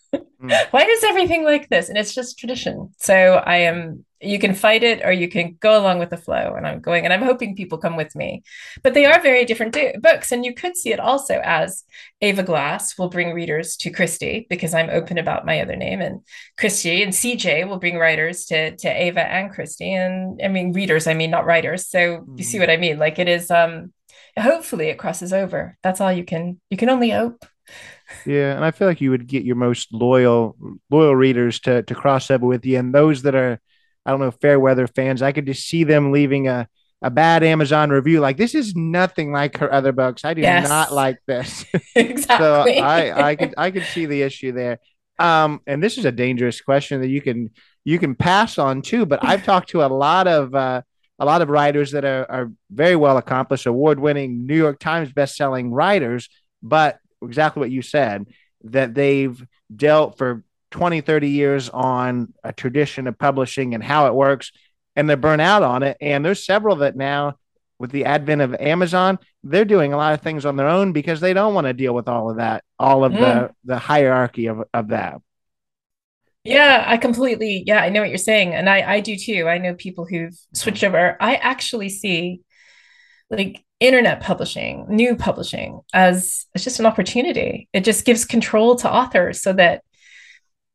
[0.45, 0.67] mm.
[0.71, 4.83] why is everything like this and it's just tradition so i am you can fight
[4.83, 7.55] it or you can go along with the flow and i'm going and i'm hoping
[7.55, 8.43] people come with me
[8.83, 11.85] but they are very different do- books and you could see it also as
[12.21, 16.21] ava glass will bring readers to christi because i'm open about my other name and
[16.59, 21.07] christi and cj will bring writers to to ava and christi and i mean readers
[21.07, 22.35] i mean not writers so mm-hmm.
[22.37, 22.61] you see mm.
[22.61, 23.93] what i mean like it is um
[24.39, 27.45] hopefully it crosses over that's all you can you can only hope
[28.27, 30.57] yeah and i feel like you would get your most loyal
[30.90, 33.61] loyal readers to to cross over with you and those that are
[34.07, 35.23] I don't know, fair weather fans.
[35.23, 36.69] I could just see them leaving a,
[37.01, 38.21] a bad Amazon review.
[38.21, 40.25] Like this is nothing like her other books.
[40.25, 40.69] I do yes.
[40.69, 41.64] not like this.
[41.95, 42.77] exactly.
[42.77, 44.79] so I, I could I could see the issue there.
[45.19, 47.51] Um, and this is a dangerous question that you can
[47.85, 49.07] you can pass on too.
[49.07, 50.83] But I've talked to a lot of uh,
[51.19, 55.12] a lot of writers that are, are very well accomplished, award winning New York Times
[55.12, 56.29] best selling writers.
[56.62, 58.27] But exactly what you said
[58.65, 64.15] that they've dealt for 20, 30 years on a tradition of publishing and how it
[64.15, 64.53] works,
[64.97, 65.97] and they're burnt out on it.
[66.01, 67.39] And there's several that now,
[67.79, 71.21] with the advent of Amazon, they're doing a lot of things on their own because
[71.21, 73.19] they don't want to deal with all of that, all of mm.
[73.19, 75.21] the the hierarchy of, of that.
[76.45, 78.55] Yeah, I completely, yeah, I know what you're saying.
[78.55, 79.49] And I, I do too.
[79.49, 81.17] I know people who've switched over.
[81.19, 82.43] I actually see
[83.31, 87.68] like internet publishing, new publishing as, as just an opportunity.
[87.73, 89.83] It just gives control to authors so that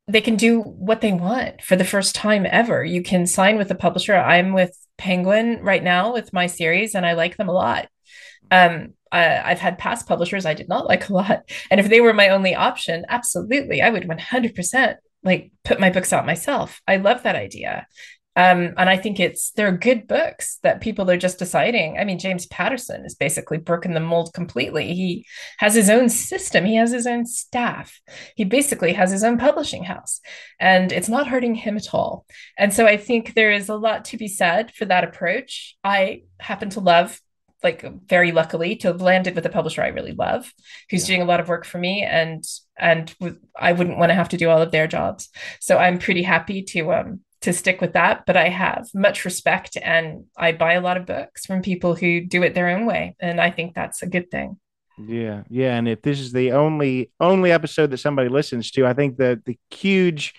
[0.08, 2.84] they can do what they want for the first time ever.
[2.84, 4.16] You can sign with a publisher.
[4.16, 7.88] I'm with Penguin right now with my series, and I like them a lot.
[8.52, 12.02] Um, I, have had past publishers I did not like a lot, and if they
[12.02, 16.82] were my only option, absolutely, I would 100% like put my books out myself.
[16.88, 17.88] I love that idea.
[18.36, 21.98] Um, and I think it's there are good books that people are just deciding.
[21.98, 24.94] I mean, James Patterson is basically broken the mold completely.
[24.94, 25.26] He
[25.58, 28.00] has his own system, he has his own staff,
[28.36, 30.22] he basically has his own publishing house,
[30.60, 32.26] and it's not hurting him at all.
[32.58, 35.76] And so I think there is a lot to be said for that approach.
[35.84, 37.20] I happen to love
[37.62, 40.54] like very luckily to have landed with a publisher I really love,
[40.90, 41.16] who's yeah.
[41.16, 42.44] doing a lot of work for me, and
[42.78, 43.14] and
[43.60, 45.30] I wouldn't want to have to do all of their jobs.
[45.60, 48.26] So I'm pretty happy to um to stick with that.
[48.26, 52.22] But I have much respect, and I buy a lot of books from people who
[52.22, 54.60] do it their own way, and I think that's a good thing.
[54.98, 58.94] Yeah, yeah, and if this is the only only episode that somebody listens to, I
[58.94, 60.34] think the the huge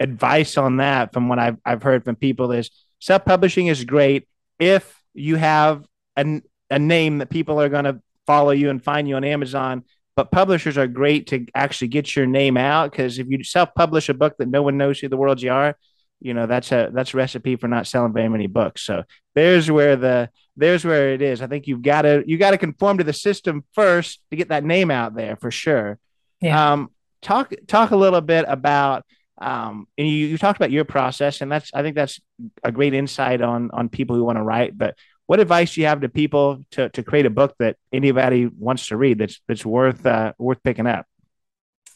[0.00, 4.28] advice on that from what I've I've heard from people is self publishing is great
[4.58, 5.84] if you have
[6.16, 9.84] a, a name that people are going to follow you and find you on Amazon.
[10.16, 14.08] But publishers are great to actually get your name out because if you self publish
[14.08, 15.76] a book that no one knows who the world you are,
[16.20, 18.82] you know that's a that's a recipe for not selling very many books.
[18.82, 19.04] So
[19.34, 21.42] there's where the there's where it is.
[21.42, 24.48] I think you've got to you got to conform to the system first to get
[24.48, 25.98] that name out there for sure.
[26.40, 26.72] Yeah.
[26.72, 26.90] Um,
[27.22, 29.04] talk talk a little bit about
[29.40, 32.20] um, and you, you talked about your process, and that's I think that's
[32.64, 34.76] a great insight on on people who want to write.
[34.76, 38.46] But what advice do you have to people to to create a book that anybody
[38.46, 41.06] wants to read that's that's worth uh, worth picking up?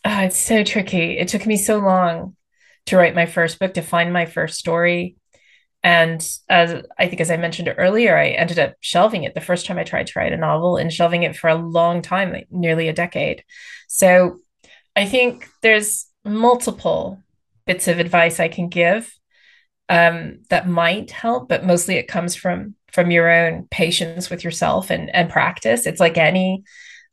[0.04, 1.18] Oh, it's so tricky.
[1.18, 2.36] It took me so long
[2.86, 5.16] to write my first book, to find my first story.
[5.84, 9.66] And as I think, as I mentioned earlier, I ended up shelving it the first
[9.66, 12.46] time I tried to write a novel and shelving it for a long time, like
[12.50, 13.44] nearly a decade.
[13.88, 14.38] So
[14.94, 17.20] I think there's multiple
[17.66, 19.12] bits of advice I can give
[19.88, 24.90] um, that might help, but mostly it comes from from your own patience with yourself
[24.90, 25.86] and and practice.
[25.86, 26.62] It's like any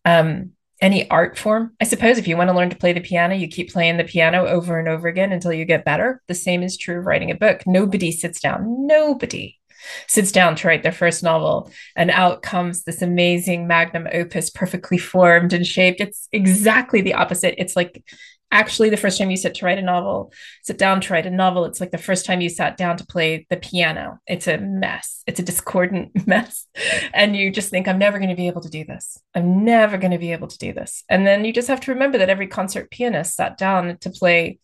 [0.06, 0.52] um,
[0.82, 2.18] any art form, I suppose.
[2.18, 4.80] If you want to learn to play the piano, you keep playing the piano over
[4.80, 6.22] and over again until you get better.
[6.28, 7.64] The same is true of writing a book.
[7.66, 8.88] Nobody sits down.
[8.88, 9.60] Nobody
[10.08, 14.98] sits down to write their first novel and out comes this amazing magnum opus perfectly
[14.98, 18.04] formed and shaped it's exactly the opposite it's like
[18.52, 20.34] actually the first time you sit to write a novel,
[20.64, 23.06] sit down to write a novel, it's like the first time you sat down to
[23.06, 24.20] play the piano.
[24.28, 25.24] It's a mess.
[25.28, 26.66] It's a discordant mess.
[27.14, 29.20] And you just think, I'm never going to be able to do this.
[29.36, 31.04] I'm never going to be able to do this.
[31.10, 34.60] And then you just have to remember that every concert pianist sat down to play,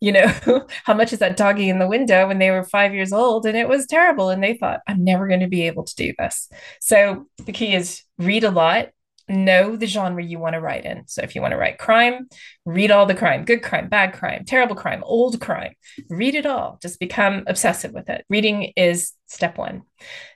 [0.00, 0.26] you know,
[0.84, 3.56] how much is that doggy in the window when they were five years old and
[3.56, 4.30] it was terrible.
[4.30, 6.48] And they thought, I'm never going to be able to do this.
[6.80, 8.88] So the key is read a lot
[9.28, 11.06] know the genre you want to write in.
[11.06, 12.28] So if you want to write crime,
[12.64, 15.74] read all the crime, good crime, bad crime, terrible crime, old crime,
[16.08, 16.78] read it all.
[16.82, 18.24] Just become obsessive with it.
[18.28, 19.82] Reading is step one.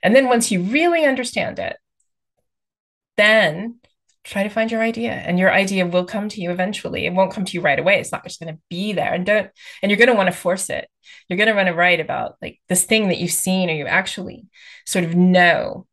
[0.01, 1.77] And then once you really understand it,
[3.17, 3.79] then
[4.23, 7.05] try to find your idea and your idea will come to you eventually.
[7.05, 7.99] It won't come to you right away.
[7.99, 9.49] It's not just going to be there and don't,
[9.81, 10.87] and you're going to want to force it.
[11.27, 13.85] You're going to want to write about like this thing that you've seen or you
[13.85, 14.45] actually
[14.85, 15.87] sort of know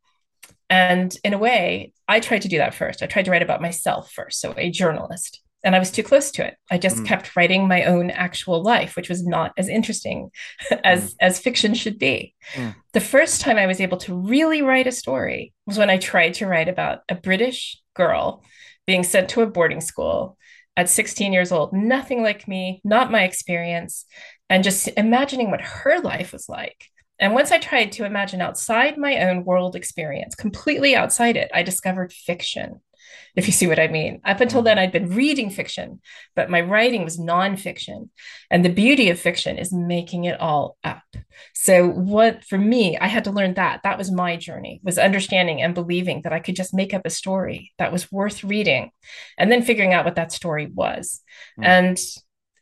[0.71, 3.03] and in a way, I tried to do that first.
[3.03, 5.41] I tried to write about myself first, so a journalist.
[5.65, 6.55] And I was too close to it.
[6.71, 7.05] I just mm.
[7.05, 10.31] kept writing my own actual life, which was not as interesting
[10.83, 11.17] as mm.
[11.19, 12.33] as fiction should be.
[12.53, 12.73] Mm.
[12.93, 16.35] The first time I was able to really write a story was when I tried
[16.35, 18.41] to write about a British girl
[18.87, 20.37] being sent to a boarding school
[20.77, 24.05] at 16 years old, nothing like me, not my experience,
[24.49, 26.87] and just imagining what her life was like.
[27.21, 31.61] And once I tried to imagine outside my own world experience, completely outside it, I
[31.61, 32.81] discovered fiction,
[33.35, 34.21] if you see what I mean.
[34.25, 36.01] Up until then, I'd been reading fiction,
[36.35, 38.09] but my writing was nonfiction.
[38.49, 41.03] And the beauty of fiction is making it all up.
[41.53, 43.81] So, what for me, I had to learn that.
[43.83, 47.11] That was my journey, was understanding and believing that I could just make up a
[47.11, 48.91] story that was worth reading
[49.37, 51.21] and then figuring out what that story was.
[51.59, 51.65] Mm.
[51.65, 51.97] And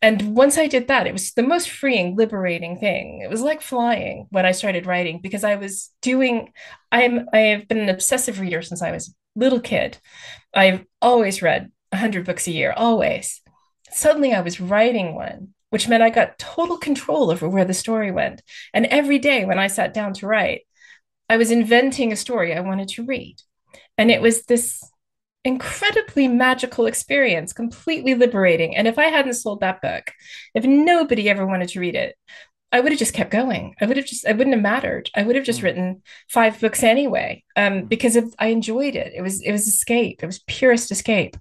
[0.02, 3.22] and once I did that, it was the most freeing, liberating thing.
[3.22, 6.54] It was like flying when I started writing because I was doing.
[6.92, 9.98] I'm I have been an obsessive reader since I was a little kid.
[10.54, 13.42] I've always read hundred books a year, always.
[13.92, 18.12] Suddenly, I was writing one, which meant I got total control over where the story
[18.12, 18.42] went.
[18.74, 20.62] And every day when I sat down to write,
[21.28, 23.36] I was inventing a story I wanted to read,
[23.98, 24.82] and it was this
[25.45, 28.75] incredibly magical experience, completely liberating.
[28.75, 30.12] And if I hadn't sold that book,
[30.54, 32.15] if nobody ever wanted to read it,
[32.71, 33.73] I would have just kept going.
[33.82, 35.10] I would have just, I wouldn't have mattered.
[35.15, 35.63] I would have just mm.
[35.63, 37.89] written five books anyway, um, mm.
[37.89, 39.13] because of, I enjoyed it.
[39.15, 40.21] It was, it was escape.
[40.21, 41.36] It was purest escape.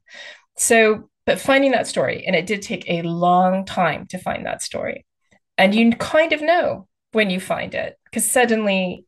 [0.56, 4.62] So, but finding that story, and it did take a long time to find that
[4.62, 5.04] story.
[5.58, 9.04] And you kind of know when you find it, because suddenly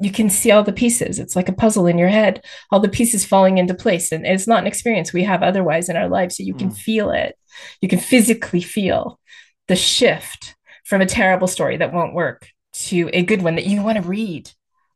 [0.00, 1.18] you can see all the pieces.
[1.18, 4.12] It's like a puzzle in your head, all the pieces falling into place.
[4.12, 6.36] And it's not an experience we have otherwise in our lives.
[6.36, 6.76] So you can mm.
[6.76, 7.36] feel it.
[7.80, 9.20] You can physically feel
[9.68, 13.82] the shift from a terrible story that won't work to a good one that you
[13.82, 14.50] want to read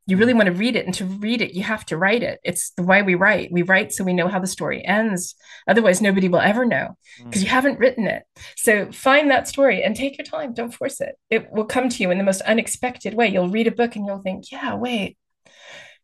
[0.07, 2.39] you really want to read it and to read it you have to write it
[2.45, 5.35] it's the way we write we write so we know how the story ends
[5.67, 7.45] otherwise nobody will ever know because mm.
[7.45, 8.23] you haven't written it
[8.57, 12.03] so find that story and take your time don't force it it will come to
[12.03, 15.17] you in the most unexpected way you'll read a book and you'll think yeah wait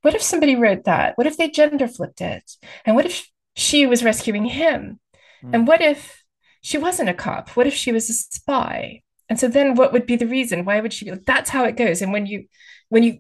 [0.03, 1.17] what if somebody wrote that?
[1.17, 2.57] What if they gender flipped it?
[2.85, 4.99] And what if she was rescuing him?
[5.45, 5.51] Mm.
[5.55, 6.25] And what if
[6.63, 7.51] she wasn't a cop?
[7.51, 9.03] What if she was a spy?
[9.29, 10.65] And so then what would be the reason?
[10.65, 12.03] Why would she be that's how it goes?
[12.03, 12.47] And when you
[12.89, 13.19] when you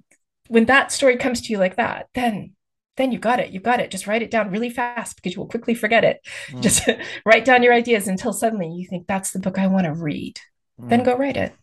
[0.50, 2.54] when that story comes to you like that, then
[2.96, 3.50] then you got it.
[3.50, 3.90] You got it.
[3.90, 6.20] Just write it down really fast because you will quickly forget it.
[6.48, 6.60] Mm.
[6.60, 6.88] Just
[7.24, 10.40] write down your ideas until suddenly you think that's the book I want to read.
[10.78, 10.88] Mm.
[10.88, 11.54] Then go write it.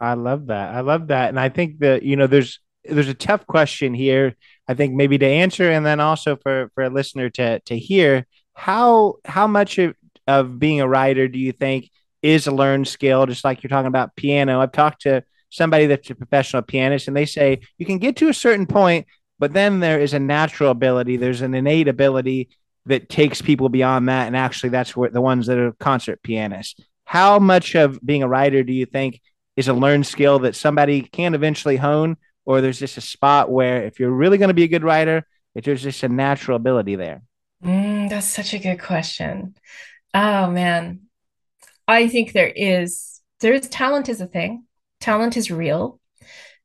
[0.00, 0.74] I love that.
[0.74, 1.28] I love that.
[1.28, 4.34] And I think that, you know, there's there's a tough question here.
[4.66, 8.26] I think maybe to answer and then also for for a listener to to hear
[8.54, 9.94] how how much of,
[10.26, 11.90] of being a writer do you think
[12.22, 14.60] is a learned skill just like you're talking about piano.
[14.60, 18.28] I've talked to somebody that's a professional pianist and they say you can get to
[18.28, 19.06] a certain point
[19.38, 22.48] but then there is a natural ability, there's an innate ability
[22.86, 26.80] that takes people beyond that and actually that's where the ones that are concert pianists.
[27.04, 29.20] How much of being a writer do you think
[29.56, 33.84] is a learned skill that somebody can eventually hone or there's just a spot where
[33.84, 36.96] if you're really going to be a good writer, if there's just a natural ability
[36.96, 37.22] there?
[37.64, 39.54] Mm, that's such a good question.
[40.14, 41.02] Oh man,
[41.88, 43.20] I think there is.
[43.40, 44.65] There's talent is a thing.
[45.06, 46.00] Talent is real,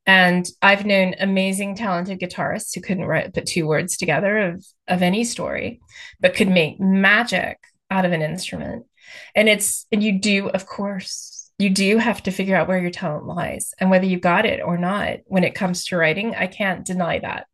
[0.08, 5.04] and I've known amazing, talented guitarists who couldn't write put two words together of of
[5.04, 5.80] any story,
[6.20, 7.60] but could make magic
[7.92, 8.88] out of an instrument.
[9.36, 12.90] And it's and you do, of course, you do have to figure out where your
[12.90, 16.34] talent lies and whether you got it or not when it comes to writing.
[16.34, 17.46] I can't deny that.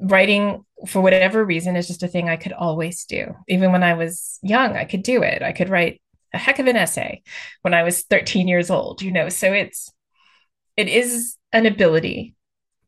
[0.00, 3.36] Writing, for whatever reason, is just a thing I could always do.
[3.46, 5.40] Even when I was young, I could do it.
[5.40, 6.02] I could write
[6.34, 7.22] a heck of an essay
[7.62, 9.28] when I was 13 years old, you know.
[9.28, 9.92] So it's
[10.76, 12.34] it is an ability.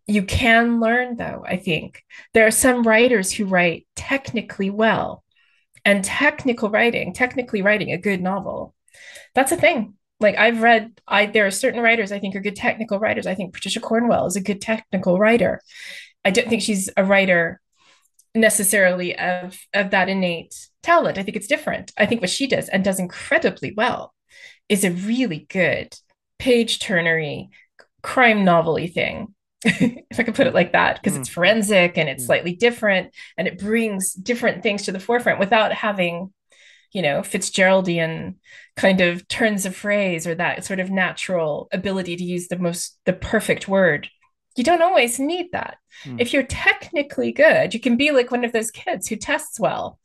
[0.06, 2.02] You can learn though, I think.
[2.34, 5.24] There are some writers who write technically well.
[5.84, 8.72] And technical writing, technically writing a good novel,
[9.34, 12.56] that's a thing like I've read, I there are certain writers I think are good
[12.56, 13.26] technical writers.
[13.26, 15.60] I think Patricia Cornwell is a good technical writer.
[16.24, 17.60] I don't think she's a writer
[18.34, 21.18] necessarily of of that innate talent.
[21.18, 21.92] I think it's different.
[21.98, 24.14] I think what she does and does incredibly well
[24.68, 25.94] is a really good
[26.38, 27.48] page turnery
[28.02, 29.34] crime novelty thing.
[29.64, 31.20] if I could put it like that, because mm.
[31.20, 32.26] it's forensic and it's mm.
[32.26, 36.32] slightly different and it brings different things to the forefront without having
[36.92, 38.34] you know fitzgeraldian
[38.76, 42.98] kind of turns of phrase or that sort of natural ability to use the most
[43.04, 44.08] the perfect word
[44.56, 46.20] you don't always need that mm.
[46.20, 49.98] if you're technically good you can be like one of those kids who tests well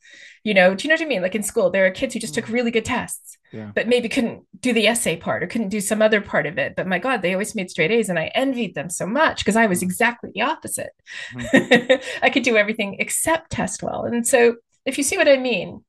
[0.44, 2.20] you know do you know what i mean like in school there are kids who
[2.20, 2.36] just mm.
[2.36, 3.70] took really good tests yeah.
[3.74, 6.74] but maybe couldn't do the essay part or couldn't do some other part of it
[6.76, 9.56] but my god they always made straight a's and i envied them so much because
[9.56, 9.86] i was hmm.
[9.86, 10.90] exactly the opposite
[11.32, 12.02] mm.
[12.22, 15.82] i could do everything except test well and so if you see what i mean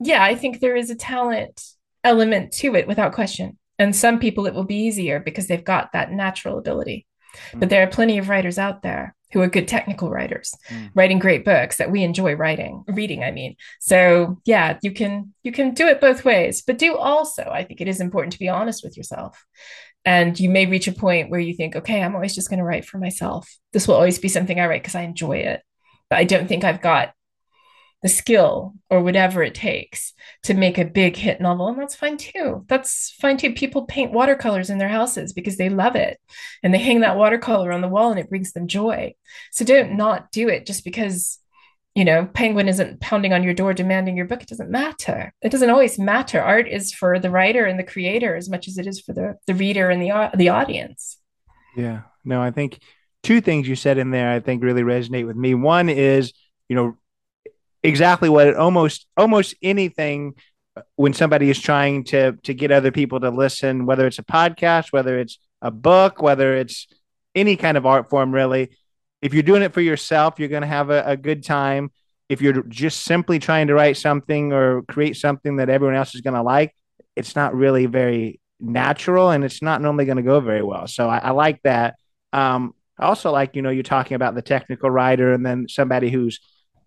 [0.00, 1.62] yeah, I think there is a talent
[2.02, 3.58] element to it without question.
[3.78, 7.06] And some people it will be easier because they've got that natural ability.
[7.52, 7.60] Mm.
[7.60, 10.90] But there are plenty of writers out there who are good technical writers, mm.
[10.94, 13.56] writing great books that we enjoy writing, reading, I mean.
[13.80, 17.80] So, yeah, you can you can do it both ways, but do also I think
[17.80, 19.44] it is important to be honest with yourself.
[20.04, 22.64] And you may reach a point where you think, okay, I'm always just going to
[22.64, 23.54] write for myself.
[23.72, 25.62] This will always be something I write because I enjoy it.
[26.08, 27.12] But I don't think I've got
[28.02, 32.16] the skill or whatever it takes to make a big hit novel and that's fine
[32.16, 32.64] too.
[32.66, 33.52] That's fine too.
[33.52, 36.18] People paint watercolors in their houses because they love it
[36.62, 39.14] and they hang that watercolor on the wall and it brings them joy.
[39.52, 41.38] So don't not do it just because
[41.94, 44.42] you know penguin isn't pounding on your door demanding your book.
[44.42, 45.34] It doesn't matter.
[45.42, 46.40] It doesn't always matter.
[46.40, 49.36] Art is for the writer and the creator as much as it is for the
[49.46, 51.18] the reader and the the audience.
[51.76, 52.02] Yeah.
[52.24, 52.80] No i think
[53.22, 55.54] two things you said in there i think really resonate with me.
[55.54, 56.32] One is
[56.68, 56.96] you know
[57.82, 60.34] exactly what almost almost anything
[60.96, 64.92] when somebody is trying to to get other people to listen whether it's a podcast
[64.92, 66.86] whether it's a book whether it's
[67.34, 68.70] any kind of art form really.
[69.22, 71.90] If you're doing it for yourself you're going to have a, a good time.
[72.28, 76.20] If you're just simply trying to write something or create something that everyone else is
[76.20, 76.74] going to like
[77.16, 80.86] it's not really very natural and it's not normally going to go very well.
[80.86, 81.96] So I, I like that.
[82.32, 86.10] Um, I also like you know you're talking about the technical writer and then somebody
[86.10, 86.38] who's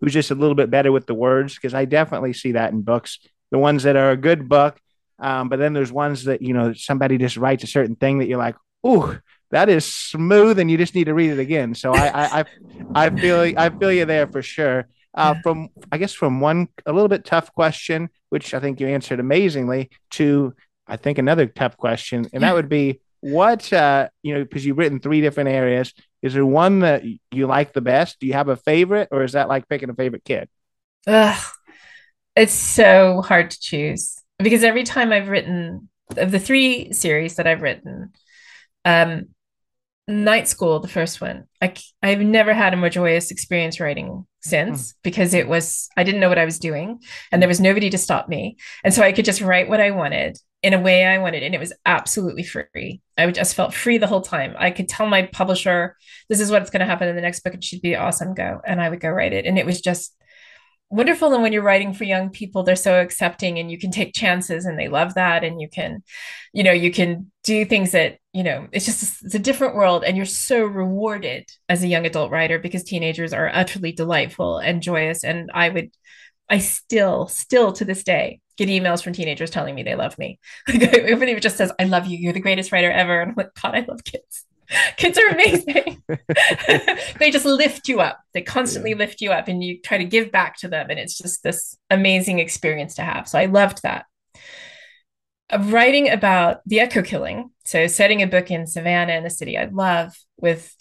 [0.04, 2.82] who's just a little bit better with the words because I definitely see that in
[2.82, 3.18] books.
[3.50, 4.78] The ones that are a good book,
[5.18, 8.26] um, but then there's ones that you know somebody just writes a certain thing that
[8.26, 9.18] you're like, ooh,
[9.50, 11.74] that is smooth, and you just need to read it again.
[11.74, 12.44] So I I I,
[13.06, 14.88] I feel I feel you there for sure.
[15.14, 18.88] Uh, from I guess from one a little bit tough question, which I think you
[18.88, 20.54] answered amazingly, to
[20.86, 24.76] I think another tough question, and that would be what uh, you know because you've
[24.76, 25.94] written three different areas
[26.24, 28.18] is there one that you like the best?
[28.18, 30.48] Do you have a favorite, or is that like picking a favorite kid?
[31.06, 31.44] Ugh,
[32.34, 37.46] it's so hard to choose because every time I've written of the three series that
[37.46, 38.12] I've written,
[38.86, 39.26] um,
[40.06, 41.44] Night School, the first one.
[41.62, 44.96] I I've never had a more joyous experience writing since mm.
[45.02, 47.00] because it was I didn't know what I was doing
[47.32, 48.56] and there was nobody to stop me.
[48.82, 51.54] And so I could just write what I wanted in a way I wanted and
[51.54, 53.00] it was absolutely free.
[53.16, 54.54] I just felt free the whole time.
[54.58, 55.96] I could tell my publisher
[56.28, 58.60] this is what's going to happen in the next book and she'd be awesome go
[58.66, 60.14] and I would go write it and it was just
[60.94, 64.14] wonderful and when you're writing for young people they're so accepting and you can take
[64.14, 66.02] chances and they love that and you can
[66.52, 70.04] you know you can do things that you know it's just it's a different world
[70.04, 74.82] and you're so rewarded as a young adult writer because teenagers are utterly delightful and
[74.82, 75.24] joyous.
[75.24, 75.90] And i would
[76.48, 80.38] i still still to this day get emails from teenagers telling me they love me.
[80.68, 82.18] Like everybody just says i love you.
[82.18, 83.20] You're the greatest writer ever.
[83.20, 84.46] And i'm like god i love kids
[84.96, 86.02] kids are amazing.
[87.18, 88.20] They just lift you up.
[88.32, 88.96] They constantly yeah.
[88.96, 90.90] lift you up and you try to give back to them.
[90.90, 93.28] And it's just this amazing experience to have.
[93.28, 94.06] So i loved that.
[95.58, 97.50] Writing about the echo killing.
[97.64, 100.74] So setting a book in savannah in a city i love with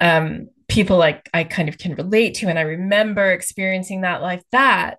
[0.00, 4.42] um, people like i kind of can relate to and i remember experiencing that life.
[4.50, 4.98] That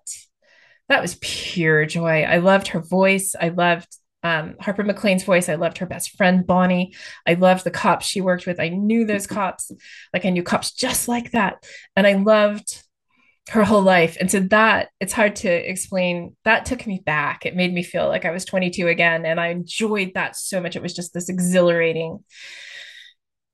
[0.88, 2.22] that was pure joy.
[2.22, 3.34] I loved her voice.
[3.38, 3.88] I loved
[4.26, 5.48] um, Harper McClain's voice.
[5.48, 6.94] I loved her best friend, Bonnie.
[7.26, 8.58] I loved the cops she worked with.
[8.58, 9.70] I knew those cops,
[10.12, 11.64] like I knew cops just like that.
[11.94, 12.82] And I loved
[13.50, 14.16] her whole life.
[14.20, 16.36] And so that it's hard to explain.
[16.44, 17.46] That took me back.
[17.46, 19.24] It made me feel like I was 22 again.
[19.24, 20.74] And I enjoyed that so much.
[20.74, 22.24] It was just this exhilarating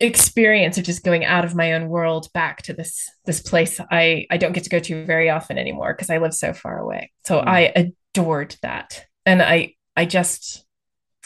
[0.00, 4.26] experience of just going out of my own world back to this this place I
[4.30, 7.12] I don't get to go to very often anymore because I live so far away.
[7.24, 7.46] So mm.
[7.46, 9.04] I adored that.
[9.24, 10.64] And I I just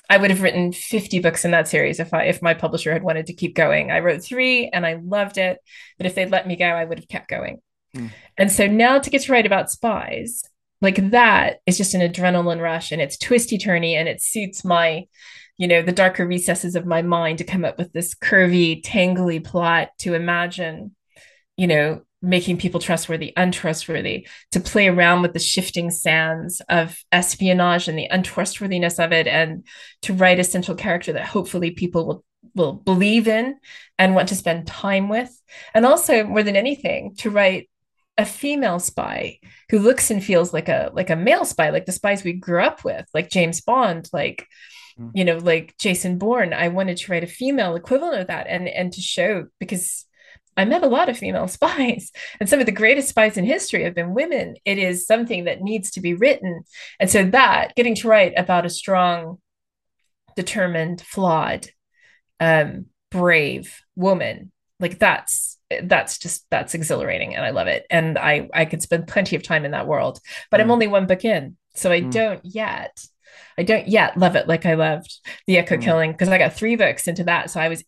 [0.08, 3.02] I would have written 50 books in that series if I if my publisher had
[3.02, 3.90] wanted to keep going.
[3.90, 5.58] I wrote 3 and I loved it,
[5.98, 7.60] but if they'd let me go, I would have kept going.
[7.96, 8.10] Mm.
[8.36, 10.42] And so now to get to write about spies,
[10.80, 15.06] like that is just an adrenaline rush and it's twisty turny and it suits my
[15.58, 19.42] you know the darker recesses of my mind to come up with this curvy tangly
[19.42, 20.94] plot to imagine
[21.56, 27.86] you know making people trustworthy, untrustworthy, to play around with the shifting sands of espionage
[27.86, 29.64] and the untrustworthiness of it, and
[30.02, 32.24] to write a central character that hopefully people will
[32.54, 33.56] will believe in
[33.98, 35.30] and want to spend time with.
[35.74, 37.68] And also, more than anything, to write
[38.18, 39.38] a female spy
[39.70, 42.60] who looks and feels like a like a male spy, like the spies we grew
[42.60, 44.48] up with, like James Bond, like
[44.98, 45.10] mm.
[45.14, 46.52] you know, like Jason Bourne.
[46.52, 50.05] I wanted to write a female equivalent of that and and to show because
[50.56, 53.84] I met a lot of female spies, and some of the greatest spies in history
[53.84, 54.56] have been women.
[54.64, 56.64] It is something that needs to be written.
[57.00, 59.38] And so, that getting to write about a strong,
[60.36, 61.68] determined, flawed,
[62.40, 67.86] um, brave woman, like that's that's just that's exhilarating and I love it.
[67.90, 70.64] And I I could spend plenty of time in that world, but mm.
[70.64, 71.56] I'm only one book in.
[71.74, 72.12] So I mm.
[72.12, 72.96] don't yet
[73.58, 75.82] I don't yet love it like I loved The Echo mm.
[75.82, 77.50] Killing because I got three books into that.
[77.50, 77.84] So I was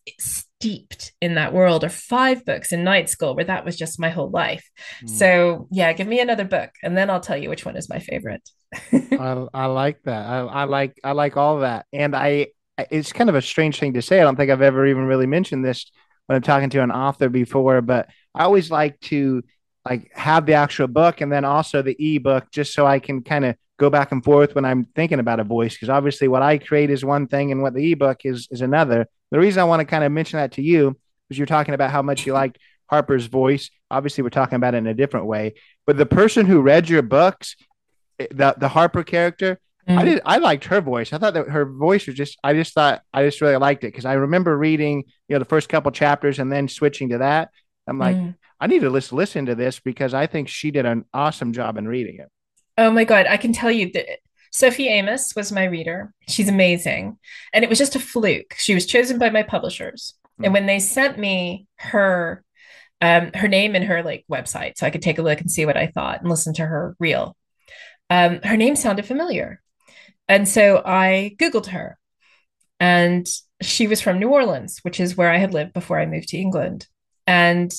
[0.59, 4.09] steeped in that world, or five books in night school where that was just my
[4.09, 4.69] whole life.
[5.03, 5.09] Mm.
[5.09, 7.99] So yeah, give me another book and then I'll tell you which one is my
[7.99, 8.47] favorite.
[8.93, 10.25] I, I like that.
[10.25, 11.85] I, I like I like all that.
[11.93, 12.47] And I
[12.91, 14.19] it's kind of a strange thing to say.
[14.19, 15.89] I don't think I've ever even really mentioned this
[16.27, 19.41] when I'm talking to an author before, but I always like to
[19.89, 23.45] like have the actual book and then also the ebook just so I can kind
[23.45, 26.57] of go back and forth when I'm thinking about a voice because obviously what I
[26.57, 29.07] create is one thing and what the ebook is is another.
[29.31, 30.99] The reason I want to kind of mention that to you
[31.29, 33.69] is you're talking about how much you liked Harper's voice.
[33.89, 35.55] Obviously, we're talking about it in a different way,
[35.87, 37.55] but the person who read your books,
[38.19, 39.97] eh, the the Harper character, mm.
[39.97, 41.13] I did I liked her voice.
[41.13, 43.87] I thought that her voice was just I just thought I just really liked it
[43.87, 47.49] because I remember reading you know the first couple chapters and then switching to that.
[47.87, 48.35] I'm like, mm.
[48.59, 51.77] I need to listen listen to this because I think she did an awesome job
[51.77, 52.29] in reading it.
[52.79, 54.05] Oh my God, I can tell you that
[54.51, 56.13] Sophie Amoss was my reader.
[56.29, 57.19] She's amazing.
[57.51, 58.55] And it was just a fluke.
[58.57, 60.13] She was chosen by my publishers.
[60.39, 60.45] Mm.
[60.45, 62.41] And when they sent me her
[63.01, 65.65] um, her name and her like website so I could take a look and see
[65.65, 67.35] what I thought and listen to her reel.
[68.09, 69.61] Um, her name sounded familiar.
[70.29, 71.97] And so I Googled her.
[72.79, 73.27] And
[73.61, 76.37] she was from New Orleans, which is where I had lived before I moved to
[76.37, 76.87] England.
[77.27, 77.73] And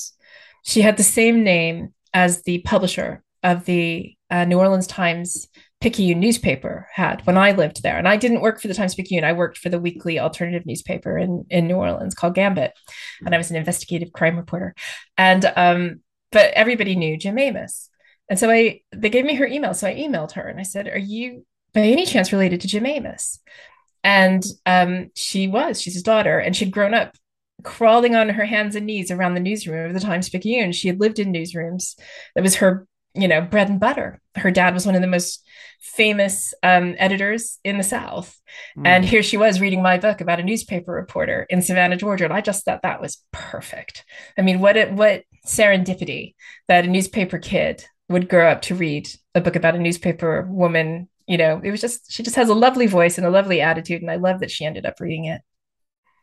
[0.62, 5.48] she had the same name as the publisher of the uh, New Orleans Times
[5.80, 7.96] Picayune newspaper had when I lived there.
[7.96, 9.24] And I didn't work for the Times Picayune.
[9.24, 12.72] I worked for the weekly alternative newspaper in, in New Orleans called Gambit.
[13.24, 14.74] And I was an investigative crime reporter.
[15.16, 16.00] And um,
[16.32, 17.88] but everybody knew Jim Amoss.
[18.28, 19.74] And so I they gave me her email.
[19.74, 22.84] So I emailed her and I said, Are you by any chance related to Jim
[22.84, 23.38] Amoss?
[24.04, 27.16] And um, she was, she's his daughter, and she'd grown up
[27.62, 30.72] crawling on her hands and knees around the newsroom of the Times Picayune.
[30.72, 31.98] She had lived in newsrooms.
[32.34, 34.20] That was her you know, bread and butter.
[34.36, 35.44] Her dad was one of the most
[35.80, 38.38] famous um, editors in the South.
[38.76, 38.86] Mm.
[38.86, 42.24] And here she was reading my book about a newspaper reporter in Savannah, Georgia.
[42.24, 44.04] And I just thought that was perfect.
[44.38, 46.34] I mean, what it, what serendipity
[46.68, 51.08] that a newspaper kid would grow up to read a book about a newspaper woman.
[51.26, 54.02] You know, it was just, she just has a lovely voice and a lovely attitude.
[54.02, 55.40] And I love that she ended up reading it.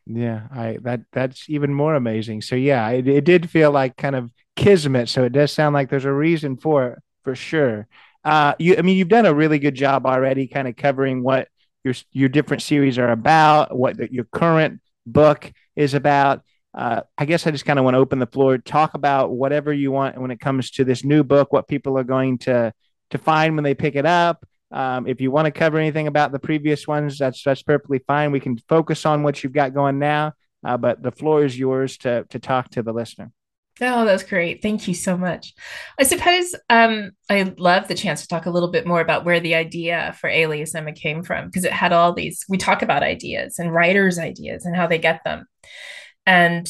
[0.09, 2.41] Yeah, I that that's even more amazing.
[2.41, 5.09] So yeah, it, it did feel like kind of kismet.
[5.09, 7.87] So it does sound like there's a reason for it for sure.
[8.23, 11.49] Uh, you, I mean, you've done a really good job already, kind of covering what
[11.83, 16.43] your your different series are about, what the, your current book is about.
[16.73, 19.73] Uh, I guess I just kind of want to open the floor, talk about whatever
[19.73, 22.73] you want when it comes to this new book, what people are going to
[23.09, 24.45] to find when they pick it up.
[24.71, 28.31] Um, if you want to cover anything about the previous ones, that's that's perfectly fine.
[28.31, 30.33] We can focus on what you've got going now,
[30.65, 33.31] uh, but the floor is yours to to talk to the listener.
[33.79, 34.61] Oh, that's great.
[34.61, 35.53] Thank you so much.
[35.99, 39.39] I suppose um, I love the chance to talk a little bit more about where
[39.39, 43.03] the idea for Alias Emma came from, because it had all these, we talk about
[43.03, 45.45] ideas and writers' ideas and how they get them.
[46.25, 46.67] And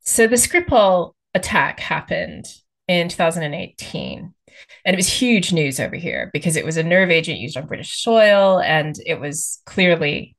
[0.00, 2.46] so the Skripal attack happened
[2.88, 4.34] in 2018.
[4.84, 7.66] And it was huge news over here because it was a nerve agent used on
[7.66, 10.36] British soil and it was clearly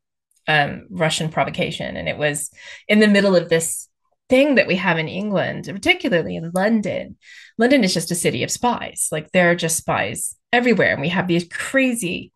[0.47, 1.95] um, Russian provocation.
[1.95, 2.49] And it was
[2.88, 3.88] in the middle of this
[4.30, 7.17] thing that we have in England, particularly in London.
[7.57, 9.09] London is just a city of spies.
[9.11, 10.93] Like there are just spies everywhere.
[10.93, 12.32] And we have these crazy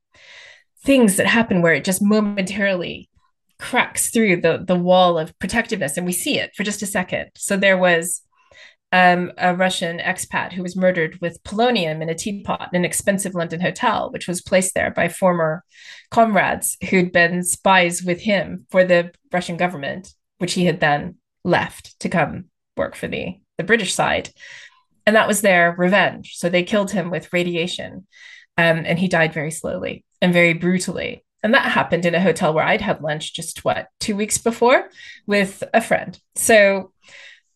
[0.84, 3.10] things that happen where it just momentarily
[3.58, 7.30] cracks through the, the wall of protectiveness and we see it for just a second.
[7.36, 8.22] So there was
[8.96, 13.36] um, a Russian expat who was murdered with polonium in a teapot in an expensive
[13.36, 15.66] London hotel, which was placed there by former
[16.12, 22.00] comrades who'd been spies with him for the Russian government, which he had then left
[22.00, 22.46] to come
[22.78, 24.30] work for the, the British side.
[25.06, 26.38] And that was their revenge.
[26.38, 28.08] So they killed him with radiation.
[28.58, 31.26] Um, and he died very slowly and very brutally.
[31.44, 34.90] And that happened in a hotel where I'd had lunch just what, two weeks before
[35.28, 36.18] with a friend.
[36.36, 36.94] So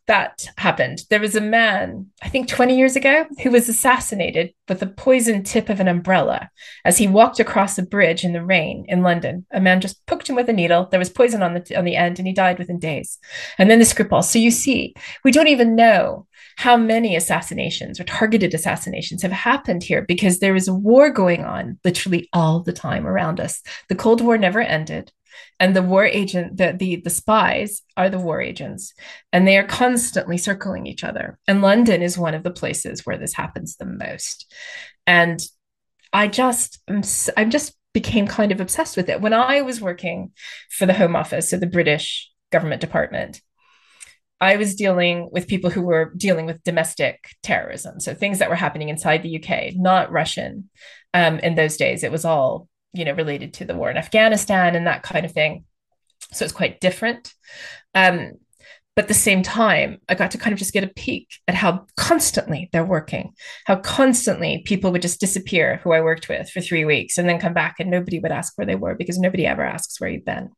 [0.09, 1.03] that happened.
[1.11, 5.45] There was a man, I think 20 years ago, who was assassinated with the poisoned
[5.45, 6.49] tip of an umbrella
[6.83, 9.45] as he walked across a bridge in the rain in London.
[9.51, 10.87] A man just poked him with a needle.
[10.89, 13.19] There was poison on the on the end, and he died within days.
[13.59, 14.23] And then the Skripal.
[14.23, 16.25] So you see, we don't even know
[16.57, 21.45] how many assassinations or targeted assassinations have happened here because there is a war going
[21.45, 23.61] on literally all the time around us.
[23.89, 25.11] The Cold War never ended
[25.59, 28.93] and the war agent the, the the spies are the war agents
[29.31, 33.17] and they are constantly circling each other and london is one of the places where
[33.17, 34.51] this happens the most
[35.07, 35.41] and
[36.13, 36.79] i just
[37.37, 40.31] i'm, just became kind of obsessed with it when i was working
[40.69, 43.41] for the home office of the british government department
[44.41, 47.99] I was dealing with people who were dealing with domestic terrorism.
[47.99, 50.69] So things that were happening inside the UK, not Russian
[51.13, 52.03] um, in those days.
[52.03, 55.31] It was all you know, related to the war in Afghanistan and that kind of
[55.31, 55.65] thing.
[56.31, 57.33] So it's quite different.
[57.95, 58.33] Um,
[58.95, 61.55] but at the same time, I got to kind of just get a peek at
[61.55, 63.31] how constantly they're working,
[63.65, 67.39] how constantly people would just disappear who I worked with for three weeks and then
[67.39, 70.25] come back and nobody would ask where they were because nobody ever asks where you've
[70.25, 70.49] been.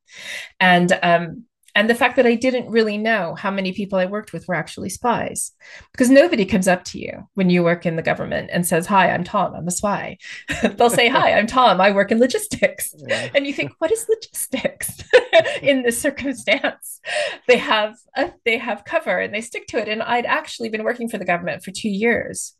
[0.59, 1.43] And um,
[1.75, 4.55] and the fact that I didn't really know how many people I worked with were
[4.55, 5.51] actually spies,
[5.91, 9.11] because nobody comes up to you when you work in the government and says, "Hi,
[9.11, 9.53] I'm Tom.
[9.55, 10.17] I'm a spy."
[10.63, 11.79] They'll say, "Hi, I'm Tom.
[11.79, 13.29] I work in logistics," yeah.
[13.33, 15.03] and you think, "What is logistics
[15.61, 16.99] in this circumstance?"
[17.47, 19.87] They have a, they have cover and they stick to it.
[19.87, 22.53] And I'd actually been working for the government for two years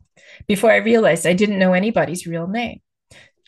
[0.46, 2.80] before I realized I didn't know anybody's real name.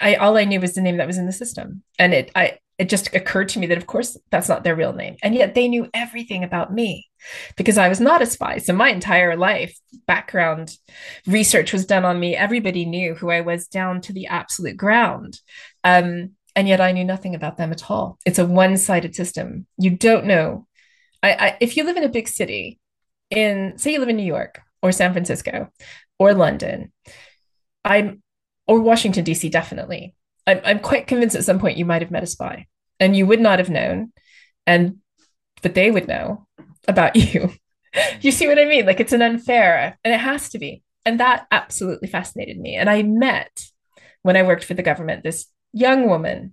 [0.00, 2.58] I all I knew was the name that was in the system, and it I
[2.78, 5.16] it just occurred to me that of course that's not their real name.
[5.22, 7.08] And yet they knew everything about me
[7.56, 8.58] because i was not a spy.
[8.58, 10.76] So my entire life background
[11.26, 12.36] research was done on me.
[12.36, 15.40] Everybody knew who i was down to the absolute ground.
[15.82, 18.18] Um, and yet i knew nothing about them at all.
[18.26, 19.66] It's a one-sided system.
[19.78, 20.66] You don't know.
[21.22, 22.78] I, I if you live in a big city
[23.30, 25.70] in say you live in new york or san francisco
[26.18, 26.92] or london
[27.84, 28.22] i'm
[28.66, 30.14] or washington d.c definitely
[30.46, 32.66] I'm, I'm quite convinced at some point you might have met a spy
[33.00, 34.12] and you would not have known
[34.66, 34.98] and
[35.62, 36.46] but they would know
[36.86, 37.50] about you.
[38.20, 38.86] You see what i mean?
[38.86, 40.82] Like it's an unfair and it has to be.
[41.06, 42.76] And that absolutely fascinated me.
[42.76, 43.66] And i met
[44.22, 46.52] when i worked for the government this young woman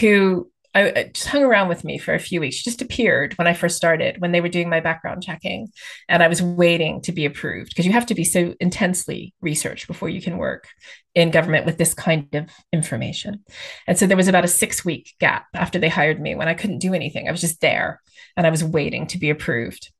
[0.00, 2.56] who I, just hung around with me for a few weeks.
[2.56, 5.68] She just appeared when I first started, when they were doing my background checking,
[6.08, 9.86] and I was waiting to be approved because you have to be so intensely researched
[9.86, 10.68] before you can work
[11.14, 13.44] in government with this kind of information.
[13.86, 16.54] And so there was about a six week gap after they hired me when I
[16.54, 17.28] couldn't do anything.
[17.28, 18.00] I was just there
[18.36, 19.90] and I was waiting to be approved.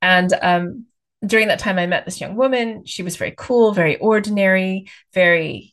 [0.00, 0.86] And um,
[1.24, 2.84] during that time, I met this young woman.
[2.84, 5.71] She was very cool, very ordinary, very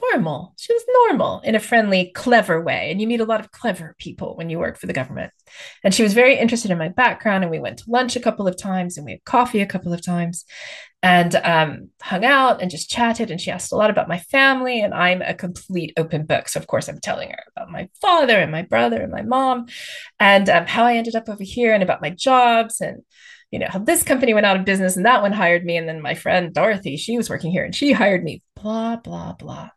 [0.00, 0.54] normal.
[0.56, 2.90] She was normal in a friendly, clever way.
[2.90, 5.32] And you meet a lot of clever people when you work for the government.
[5.84, 7.44] And she was very interested in my background.
[7.44, 9.92] And we went to lunch a couple of times and we had coffee a couple
[9.92, 10.44] of times
[11.02, 13.30] and um, hung out and just chatted.
[13.30, 14.80] And she asked a lot about my family.
[14.80, 16.48] And I'm a complete open book.
[16.48, 19.66] So, of course, I'm telling her about my father and my brother and my mom
[20.20, 23.02] and um, how I ended up over here and about my jobs and
[23.52, 25.88] you know how this company went out of business and that one hired me and
[25.88, 29.68] then my friend dorothy she was working here and she hired me blah blah blah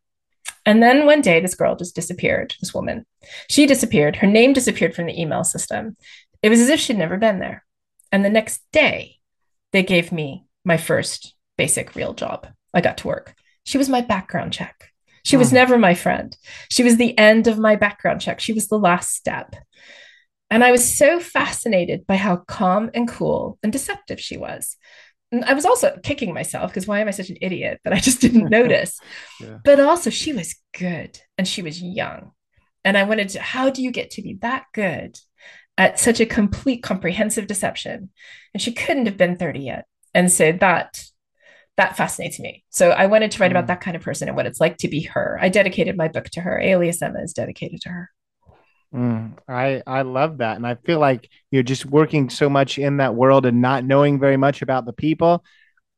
[0.65, 3.05] and then one day, this girl just disappeared, this woman.
[3.49, 4.15] She disappeared.
[4.17, 5.95] Her name disappeared from the email system.
[6.41, 7.63] It was as if she'd never been there.
[8.11, 9.19] And the next day,
[9.73, 12.47] they gave me my first basic real job.
[12.73, 13.35] I got to work.
[13.63, 14.91] She was my background check.
[15.23, 15.55] She was hmm.
[15.55, 16.35] never my friend.
[16.69, 18.39] She was the end of my background check.
[18.39, 19.55] She was the last step.
[20.49, 24.77] And I was so fascinated by how calm and cool and deceptive she was.
[25.43, 28.21] I was also kicking myself because why am I such an idiot that I just
[28.25, 28.99] didn't notice?
[29.39, 29.57] yeah.
[29.63, 32.31] But also, she was good and she was young.
[32.83, 35.17] And I wanted to, how do you get to be that good
[35.77, 38.11] at such a complete comprehensive deception?
[38.53, 39.85] And she couldn't have been 30 yet.
[40.13, 41.03] And so that
[41.77, 42.63] that fascinates me.
[42.69, 43.51] So I wanted to write mm.
[43.51, 45.37] about that kind of person and what it's like to be her.
[45.41, 46.59] I dedicated my book to her.
[46.59, 48.09] Alias Emma is dedicated to her.
[48.93, 52.97] Mm, I I love that, and I feel like you're just working so much in
[52.97, 55.43] that world and not knowing very much about the people.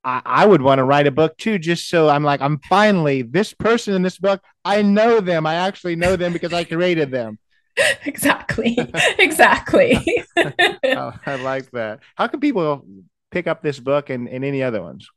[0.04, 3.22] I, I would want to write a book too, just so I'm like I'm finally
[3.22, 4.42] this person in this book.
[4.66, 5.46] I know them.
[5.46, 7.40] I actually know them because I created them.
[8.06, 8.78] exactly,
[9.20, 10.26] exactly.
[10.38, 12.00] oh, I like that.
[12.16, 12.86] How can people
[13.32, 15.08] pick up this book and, and any other ones?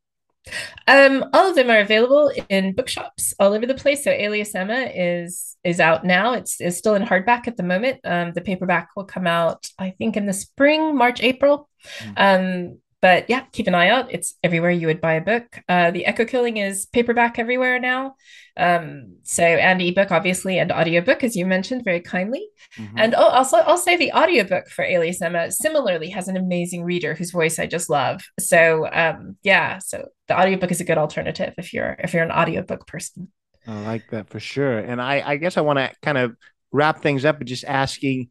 [0.87, 4.05] Um, all of them are available in bookshops all over the place.
[4.05, 6.33] So Alias Emma is is out now.
[6.33, 8.01] It's, it's still in hardback at the moment.
[8.05, 11.69] Um, the paperback will come out, I think, in the spring, March, April.
[12.01, 12.15] Mm.
[12.17, 14.13] Um, but yeah, keep an eye out.
[14.13, 15.61] It's everywhere you would buy a book.
[15.69, 18.15] Uh, the Echo Killing is paperback everywhere now.
[18.57, 22.47] Um, so and ebook, obviously, and audiobook, as you mentioned very kindly.
[22.77, 22.99] Mm-hmm.
[22.99, 27.15] And oh, also I'll say the audiobook for Alias Emma similarly has an amazing reader
[27.15, 28.23] whose voice I just love.
[28.39, 32.33] So um, yeah, so the audiobook is a good alternative if you're if you're an
[32.33, 33.31] audiobook person.
[33.67, 34.79] I like that for sure.
[34.79, 36.37] And I, I guess I want to kind of
[36.73, 38.29] wrap things up and just asking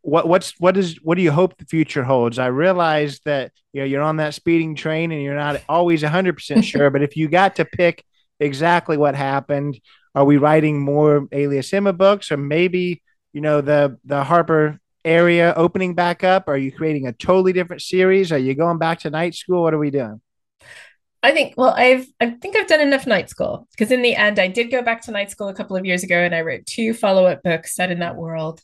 [0.00, 2.38] what what's what is what do you hope the future holds?
[2.38, 6.64] I realize that you know you're on that speeding train and you're not always 100%
[6.72, 8.04] sure but if you got to pick
[8.38, 9.80] exactly what happened
[10.14, 13.02] are we writing more alias emma books or maybe
[13.32, 16.48] you know the the harper area opening back up?
[16.48, 18.32] Are you creating a totally different series?
[18.32, 19.62] Are you going back to night school?
[19.62, 20.20] What are we doing
[21.22, 24.38] I think, well, I've, I think I've done enough night school because in the end,
[24.38, 26.66] I did go back to night school a couple of years ago and I wrote
[26.66, 28.60] two follow up books set in that world.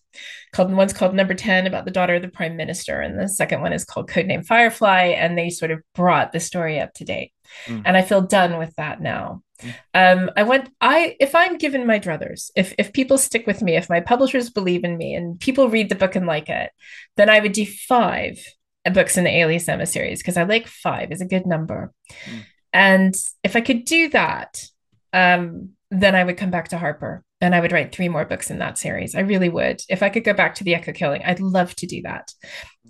[0.53, 3.63] Called one's called Number 10 about the daughter of the prime minister, and the second
[3.63, 5.07] one is called Codename Firefly.
[5.07, 7.33] And they sort of brought the story up to date.
[7.67, 7.83] Mm.
[7.85, 9.43] And I feel done with that now.
[9.61, 9.75] Mm.
[9.95, 13.77] Um, I went, I, if I'm given my druthers, if, if people stick with me,
[13.77, 16.71] if my publishers believe in me and people read the book and like it,
[17.17, 18.39] then I would do five
[18.91, 21.93] books in the Alias Emma series because I like five is a good number.
[22.27, 22.45] Mm.
[22.73, 23.15] And
[23.45, 24.63] if I could do that,
[25.13, 28.51] um, then I would come back to Harper and I would write three more books
[28.51, 29.15] in that series.
[29.15, 29.83] I really would.
[29.89, 32.33] If I could go back to the Echo Killing, I'd love to do that.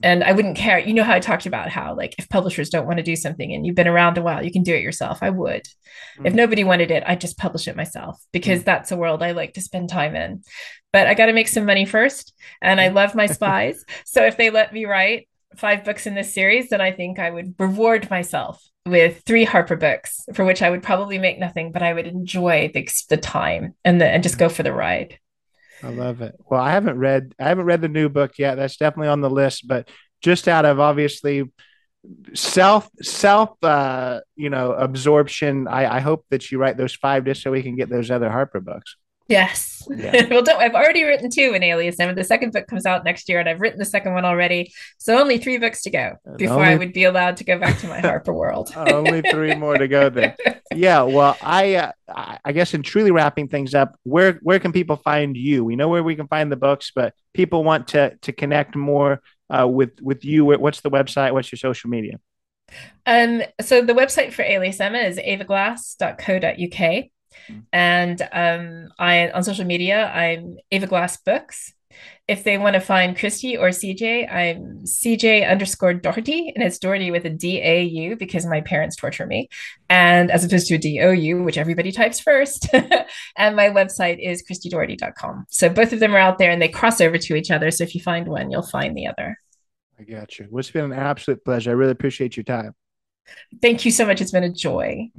[0.02, 0.78] And I wouldn't care.
[0.78, 3.52] You know how I talked about how, like, if publishers don't want to do something
[3.52, 5.18] and you've been around a while, you can do it yourself.
[5.22, 5.62] I would.
[6.18, 6.26] Mm.
[6.26, 8.64] If nobody wanted it, I'd just publish it myself because mm.
[8.64, 10.42] that's a world I like to spend time in.
[10.92, 12.34] But I got to make some money first.
[12.60, 13.84] And I love my spies.
[14.04, 17.30] so if they let me write five books in this series, then I think I
[17.30, 21.82] would reward myself with three Harper books, for which I would probably make nothing, but
[21.82, 25.18] I would enjoy the, the time and the and just go for the ride.
[25.82, 26.34] I love it.
[26.48, 28.56] Well, I haven't read I haven't read the new book yet.
[28.56, 29.88] That's definitely on the list, but
[30.22, 31.50] just out of obviously
[32.34, 37.42] self self uh you know absorption I, I hope that you write those five just
[37.42, 38.96] so we can get those other harper books
[39.32, 39.88] Yes.
[39.90, 40.26] Yeah.
[40.30, 43.28] well, don't, I've already written two in Alias and The second book comes out next
[43.28, 44.72] year, and I've written the second one already.
[44.98, 46.68] So only three books to go before only...
[46.68, 48.72] I would be allowed to go back to my Harper world.
[48.76, 50.34] only three more to go then.
[50.74, 51.02] Yeah.
[51.02, 51.92] Well, I uh,
[52.44, 55.64] I guess in truly wrapping things up, where where can people find you?
[55.64, 59.22] We know where we can find the books, but people want to to connect more
[59.50, 60.44] uh, with with you.
[60.44, 61.32] What's the website?
[61.32, 62.20] What's your social media?
[63.04, 67.04] Um, so the website for Alias Emma is avaglass.co.uk.
[67.72, 71.72] And um, I on social media, I'm Ava Glass Books.
[72.28, 77.10] If they want to find Christi or CJ, I'm CJ underscore Daugherty, and it's Daugherty
[77.10, 79.48] with a D A U because my parents torture me,
[79.90, 82.68] and as opposed to a D O U, which everybody types first.
[83.36, 85.46] and my website is ChristiDaugherty.com.
[85.50, 87.70] So both of them are out there and they cross over to each other.
[87.70, 89.36] So if you find one, you'll find the other.
[89.98, 90.46] I got you.
[90.50, 91.70] Well, it's been an absolute pleasure.
[91.70, 92.74] I really appreciate your time.
[93.60, 94.20] Thank you so much.
[94.20, 95.10] It's been a joy.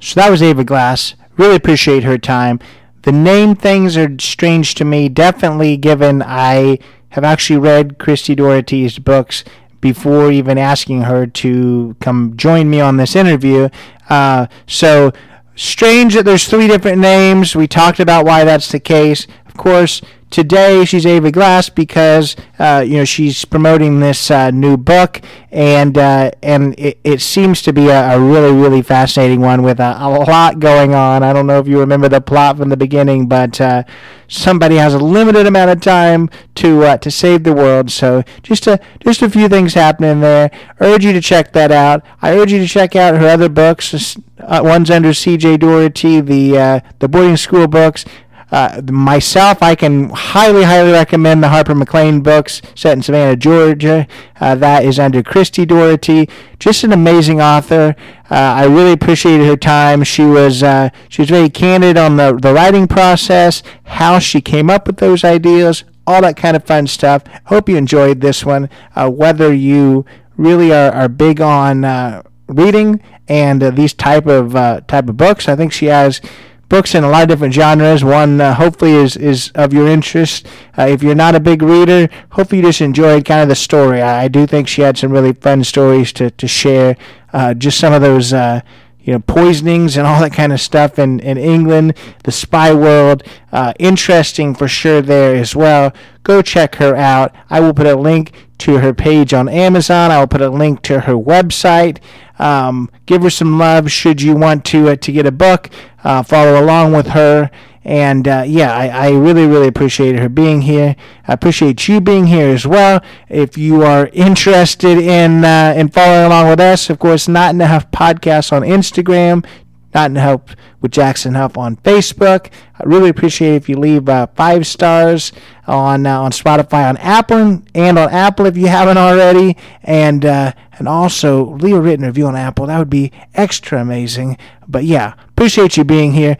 [0.00, 1.14] So that was Ava Glass.
[1.36, 2.60] Really appreciate her time.
[3.02, 6.78] The name things are strange to me, definitely given I
[7.10, 9.44] have actually read Christi Daugherty's books
[9.80, 13.68] before even asking her to come join me on this interview.
[14.08, 15.12] Uh, so
[15.54, 17.54] strange that there's three different names.
[17.54, 19.26] We talked about why that's the case.
[19.46, 24.76] Of course, today she's Ava Glass because uh, you know she's promoting this uh, new
[24.76, 25.20] book,
[25.50, 29.80] and uh, and it, it, seems to be a, a, really really fascinating one with
[29.80, 31.22] a, a, lot going on.
[31.22, 33.84] I don't know if you remember the plot from the beginning, but uh,
[34.28, 37.90] somebody has a limited amount of time to uh, to save the world.
[37.90, 40.50] So just a just a few things happening there.
[40.80, 42.04] Urge you to check that out.
[42.22, 44.16] I urge you to check out her other books.
[44.38, 45.56] Uh, one's under C.J.
[45.58, 48.04] Daugherty, the the boarding school books.
[48.50, 54.06] Uh, myself, I can highly, highly recommend the Harper McClain books set in Savannah, Georgia.
[54.40, 56.28] Uh, that is under Christi Daugherty.
[56.60, 57.96] Just an amazing author.
[58.30, 60.04] Uh, I really appreciated her time.
[60.04, 64.70] She was uh, she was very candid on the, the writing process, how she came
[64.70, 67.24] up with those ideas, all that kind of fun stuff.
[67.46, 68.70] Hope you enjoyed this one.
[68.94, 74.52] Uh, whether you really are, are big on reading and these type of
[74.86, 76.20] type of books, I think she has
[76.68, 78.02] books in a lot of different genres.
[78.04, 80.46] One uh, hopefully is, is of your interest.
[80.76, 84.02] Uh, if you're not a big reader, hopefully you just enjoyed kind of the story.
[84.02, 86.96] I, I do think she had some really fun stories to, to share.
[87.32, 88.60] Uh, just some of those uh,
[89.06, 93.22] you know, poisonings and all that kind of stuff in, in England, the spy world.
[93.52, 95.92] Uh, interesting for sure there as well.
[96.24, 97.32] Go check her out.
[97.48, 100.10] I will put a link to her page on Amazon.
[100.10, 101.98] I will put a link to her website.
[102.40, 105.70] Um, give her some love should you want to uh, to get a book.
[106.02, 107.50] Uh, follow along with her.
[107.86, 110.96] And uh, yeah, I, I, really, really appreciate her being here.
[111.28, 113.00] I appreciate you being here as well.
[113.28, 117.92] If you are interested in uh, in following along with us, of course, Not Enough
[117.92, 119.46] Podcast on Instagram,
[119.94, 122.50] Not Enough with Jackson Huff on Facebook.
[122.74, 125.30] I really appreciate if you leave uh, five stars
[125.68, 130.52] on uh, on Spotify, on Apple, and on Apple if you haven't already, and uh,
[130.76, 132.66] and also leave a written review on Apple.
[132.66, 134.38] That would be extra amazing.
[134.66, 136.36] But yeah, appreciate you being here.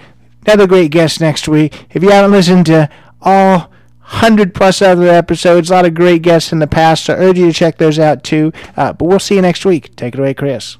[0.46, 1.86] Another great guest next week.
[1.90, 2.88] If you haven't listened to
[3.20, 7.16] all 100 plus other episodes, a lot of great guests in the past, so I
[7.16, 8.52] urge you to check those out too.
[8.76, 9.96] Uh, but we'll see you next week.
[9.96, 10.76] Take it away, Chris.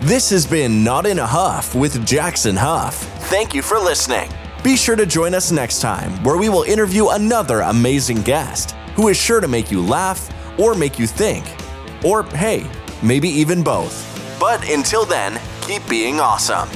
[0.00, 2.94] This has been Not in a Huff with Jackson Huff.
[3.28, 4.30] Thank you for listening.
[4.62, 9.08] Be sure to join us next time where we will interview another amazing guest who
[9.08, 11.44] is sure to make you laugh or make you think.
[12.04, 12.68] Or, hey,
[13.02, 14.06] maybe even both.
[14.40, 16.68] But until then, keep being awesome.